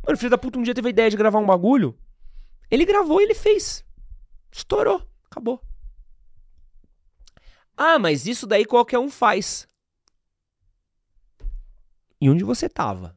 Mano, 0.05 0.17
filho 0.17 0.29
da 0.29 0.37
puta 0.37 0.59
um 0.59 0.63
dia 0.63 0.75
teve 0.75 0.89
a 0.89 0.91
ideia 0.91 1.09
de 1.09 1.15
gravar 1.15 1.39
um 1.39 1.45
bagulho. 1.45 1.97
Ele 2.69 2.83
gravou 2.83 3.21
e 3.21 3.23
ele 3.23 3.33
fez. 3.33 3.81
Estourou. 4.51 5.01
Acabou. 5.31 5.63
Ah, 7.77 7.97
mas 7.97 8.27
isso 8.27 8.45
daí 8.45 8.65
qualquer 8.65 8.99
um 8.99 9.09
faz. 9.09 9.69
E 12.19 12.29
onde 12.29 12.43
você 12.43 12.67
tava 12.67 13.16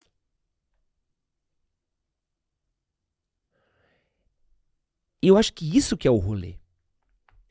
E 5.21 5.27
eu 5.27 5.37
acho 5.37 5.53
que 5.53 5.77
isso 5.77 5.95
que 5.95 6.07
é 6.07 6.11
o 6.11 6.17
rolê. 6.17 6.55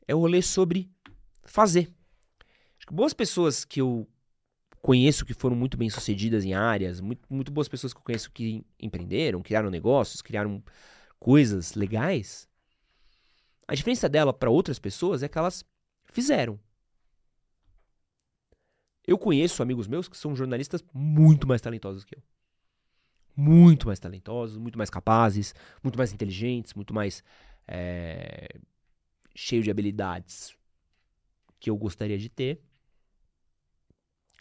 É 0.07 0.13
o 0.13 0.19
rolê 0.19 0.41
sobre 0.41 0.91
fazer. 1.43 1.91
Acho 2.77 2.87
que 2.87 2.93
boas 2.93 3.13
pessoas 3.13 3.63
que 3.63 3.79
eu 3.79 4.07
conheço 4.81 5.25
que 5.25 5.33
foram 5.33 5.55
muito 5.55 5.77
bem 5.77 5.89
sucedidas 5.89 6.43
em 6.43 6.53
áreas, 6.53 6.99
muito, 6.99 7.21
muito 7.29 7.51
boas 7.51 7.67
pessoas 7.67 7.93
que 7.93 7.99
eu 7.99 8.03
conheço 8.03 8.31
que 8.31 8.65
empreenderam, 8.79 9.41
criaram 9.41 9.69
negócios, 9.69 10.21
criaram 10.21 10.61
coisas 11.19 11.75
legais. 11.75 12.49
A 13.67 13.75
diferença 13.75 14.09
dela 14.09 14.33
para 14.33 14.49
outras 14.49 14.79
pessoas 14.79 15.23
é 15.23 15.29
que 15.29 15.37
elas 15.37 15.63
fizeram. 16.05 16.59
Eu 19.07 19.17
conheço 19.17 19.63
amigos 19.63 19.87
meus 19.87 20.07
que 20.07 20.17
são 20.17 20.35
jornalistas 20.35 20.83
muito 20.93 21.47
mais 21.47 21.61
talentosos 21.61 22.03
que 22.03 22.15
eu. 22.15 22.23
Muito 23.35 23.87
mais 23.87 23.99
talentosos, 23.99 24.57
muito 24.57 24.77
mais 24.77 24.89
capazes, 24.89 25.55
muito 25.81 25.97
mais 25.97 26.11
inteligentes, 26.11 26.73
muito 26.73 26.93
mais 26.93 27.23
é, 27.67 28.47
cheio 29.35 29.63
de 29.63 29.71
habilidades 29.71 30.55
que 31.59 31.69
eu 31.69 31.77
gostaria 31.77 32.17
de 32.17 32.29
ter, 32.29 32.61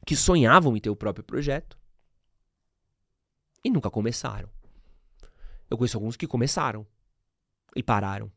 que 0.06 0.16
sonhavam 0.16 0.76
em 0.76 0.80
ter 0.80 0.90
o 0.90 0.96
próprio 0.96 1.24
projeto 1.24 1.78
e 3.62 3.70
nunca 3.70 3.90
começaram. 3.90 4.48
Eu 5.68 5.76
conheço 5.76 5.96
alguns 5.96 6.16
que 6.16 6.26
começaram 6.26 6.86
e 7.76 7.82
pararam. 7.82 8.32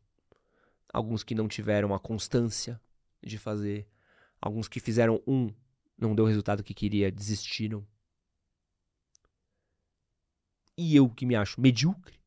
Alguns 0.92 1.24
que 1.24 1.34
não 1.34 1.48
tiveram 1.48 1.92
a 1.92 1.98
constância 1.98 2.80
de 3.20 3.38
fazer. 3.38 3.88
Alguns 4.40 4.68
que 4.68 4.78
fizeram 4.78 5.20
um, 5.26 5.52
não 5.98 6.14
deu 6.14 6.26
o 6.26 6.28
resultado 6.28 6.62
que 6.62 6.74
queria, 6.74 7.10
desistiram. 7.10 7.84
E 10.76 10.94
eu 10.94 11.08
que 11.08 11.26
me 11.26 11.34
acho 11.34 11.60
medíocre, 11.60 12.20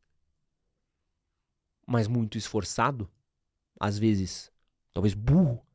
mas 1.88 2.08
muito 2.08 2.38
esforçado, 2.38 3.10
às 3.80 3.98
vezes, 3.98 4.52
talvez 4.94 5.14
burro, 5.14 5.66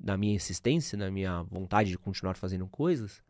na 0.00 0.16
minha 0.16 0.34
insistência, 0.34 0.96
na 0.96 1.10
minha 1.10 1.42
vontade 1.42 1.90
de 1.90 1.98
continuar 1.98 2.34
fazendo 2.34 2.66
coisas, 2.66 3.22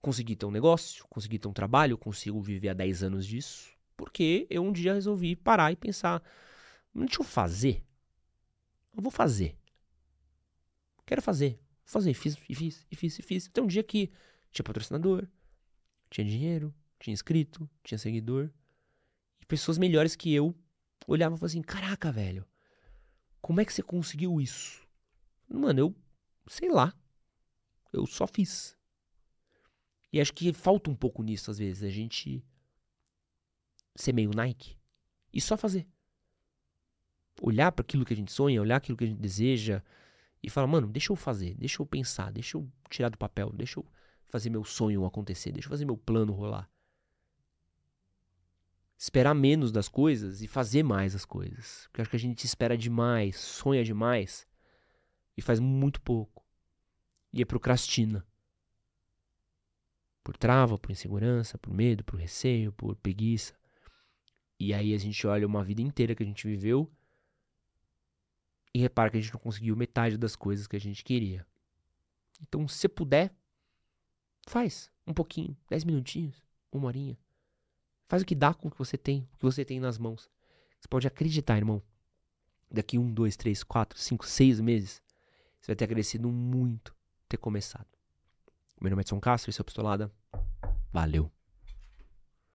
consegui 0.00 0.34
ter 0.34 0.46
um 0.46 0.50
negócio, 0.50 1.06
consegui 1.08 1.38
ter 1.38 1.48
um 1.48 1.52
trabalho, 1.52 1.98
consigo 1.98 2.40
viver 2.40 2.70
há 2.70 2.74
10 2.74 3.02
anos 3.02 3.26
disso, 3.26 3.70
porque 3.96 4.46
eu 4.48 4.62
um 4.62 4.72
dia 4.72 4.94
resolvi 4.94 5.36
parar 5.36 5.70
e 5.70 5.76
pensar, 5.76 6.22
deixa 6.94 7.20
eu 7.20 7.24
fazer. 7.24 7.84
Eu 8.96 9.02
vou 9.02 9.10
fazer. 9.10 9.56
Quero 11.04 11.20
fazer. 11.20 11.60
Vou 11.84 11.92
fazer. 11.92 12.14
Fiz, 12.14 12.38
e 12.48 12.54
fiz, 12.54 12.86
e 12.90 12.96
fiz, 12.96 13.18
e 13.18 13.22
fiz. 13.22 13.46
Até 13.48 13.60
um 13.60 13.66
dia 13.66 13.82
que 13.82 14.10
tinha 14.50 14.64
patrocinador, 14.64 15.28
tinha 16.08 16.24
dinheiro, 16.24 16.74
tinha 16.98 17.12
inscrito, 17.12 17.68
tinha 17.84 17.98
seguidor. 17.98 18.50
E 19.40 19.46
pessoas 19.46 19.76
melhores 19.76 20.16
que 20.16 20.32
eu 20.32 20.54
olhavam 21.06 21.36
e 21.36 21.38
falavam 21.38 21.46
assim, 21.46 21.62
caraca, 21.62 22.12
velho, 22.12 22.46
como 23.40 23.60
é 23.60 23.64
que 23.64 23.72
você 23.72 23.82
conseguiu 23.82 24.40
isso? 24.40 24.86
Mano, 25.48 25.80
eu 25.80 25.96
sei 26.46 26.70
lá. 26.70 26.94
Eu 27.92 28.06
só 28.06 28.26
fiz. 28.26 28.76
E 30.12 30.20
acho 30.20 30.32
que 30.32 30.52
falta 30.52 30.90
um 30.90 30.94
pouco 30.94 31.22
nisso 31.22 31.50
às 31.50 31.58
vezes, 31.58 31.82
a 31.82 31.90
gente 31.90 32.44
ser 33.96 34.12
meio 34.12 34.30
Nike 34.34 34.76
e 35.32 35.40
só 35.40 35.56
fazer. 35.56 35.86
Olhar 37.42 37.72
para 37.72 37.82
aquilo 37.82 38.04
que 38.04 38.12
a 38.12 38.16
gente 38.16 38.32
sonha, 38.32 38.60
olhar 38.60 38.76
aquilo 38.76 38.96
que 38.96 39.04
a 39.04 39.06
gente 39.06 39.20
deseja 39.20 39.82
e 40.42 40.50
falar, 40.50 40.66
mano, 40.66 40.86
deixa 40.86 41.12
eu 41.12 41.16
fazer, 41.16 41.54
deixa 41.54 41.82
eu 41.82 41.86
pensar, 41.86 42.30
deixa 42.32 42.56
eu 42.56 42.70
tirar 42.88 43.08
do 43.08 43.18
papel, 43.18 43.50
deixa 43.52 43.78
eu 43.78 43.86
fazer 44.26 44.50
meu 44.50 44.64
sonho 44.64 45.04
acontecer, 45.04 45.52
deixa 45.52 45.66
eu 45.66 45.70
fazer 45.70 45.84
meu 45.84 45.96
plano 45.96 46.32
rolar. 46.32 46.69
Esperar 49.00 49.32
menos 49.32 49.72
das 49.72 49.88
coisas 49.88 50.42
e 50.42 50.46
fazer 50.46 50.82
mais 50.82 51.14
as 51.14 51.24
coisas. 51.24 51.86
Porque 51.86 52.02
acho 52.02 52.10
que 52.10 52.16
a 52.16 52.20
gente 52.20 52.44
espera 52.44 52.76
demais, 52.76 53.40
sonha 53.40 53.82
demais 53.82 54.46
e 55.34 55.40
faz 55.40 55.58
muito 55.58 56.02
pouco. 56.02 56.44
E 57.32 57.40
é 57.40 57.46
procrastina. 57.46 58.26
Por 60.22 60.36
trava, 60.36 60.76
por 60.76 60.90
insegurança, 60.90 61.56
por 61.56 61.72
medo, 61.72 62.04
por 62.04 62.20
receio, 62.20 62.74
por 62.74 62.94
preguiça. 62.94 63.54
E 64.58 64.74
aí 64.74 64.92
a 64.92 64.98
gente 64.98 65.26
olha 65.26 65.46
uma 65.46 65.64
vida 65.64 65.80
inteira 65.80 66.14
que 66.14 66.22
a 66.22 66.26
gente 66.26 66.46
viveu 66.46 66.92
e 68.74 68.80
repara 68.80 69.10
que 69.10 69.16
a 69.16 69.20
gente 69.22 69.32
não 69.32 69.40
conseguiu 69.40 69.74
metade 69.74 70.18
das 70.18 70.36
coisas 70.36 70.66
que 70.66 70.76
a 70.76 70.80
gente 70.80 71.02
queria. 71.02 71.46
Então, 72.42 72.68
se 72.68 72.86
puder, 72.86 73.34
faz 74.46 74.92
um 75.06 75.14
pouquinho, 75.14 75.56
dez 75.70 75.84
minutinhos, 75.84 76.44
uma 76.70 76.88
horinha. 76.88 77.16
Faz 78.10 78.24
o 78.24 78.26
que 78.26 78.34
dá 78.34 78.52
com 78.52 78.66
o 78.66 78.70
que 78.72 78.76
você 78.76 78.98
tem, 78.98 79.20
o 79.34 79.36
que 79.36 79.44
você 79.44 79.64
tem 79.64 79.78
nas 79.78 79.96
mãos. 79.96 80.28
Você 80.80 80.88
pode 80.88 81.06
acreditar, 81.06 81.56
irmão. 81.56 81.80
Daqui 82.68 82.98
um, 82.98 83.08
dois, 83.08 83.36
três, 83.36 83.62
quatro, 83.62 83.96
cinco, 83.96 84.26
seis 84.26 84.60
meses, 84.60 85.00
você 85.60 85.68
vai 85.68 85.76
ter 85.76 85.84
agradecido 85.84 86.28
muito 86.28 86.92
ter 87.28 87.36
começado. 87.36 87.86
Meu 88.80 88.90
nome 88.90 89.02
é 89.02 89.02
Edson 89.02 89.20
Castro, 89.20 89.50
esse 89.50 89.60
é 89.60 89.62
o 89.62 89.64
Pistolada. 89.64 90.10
Valeu. 90.92 91.30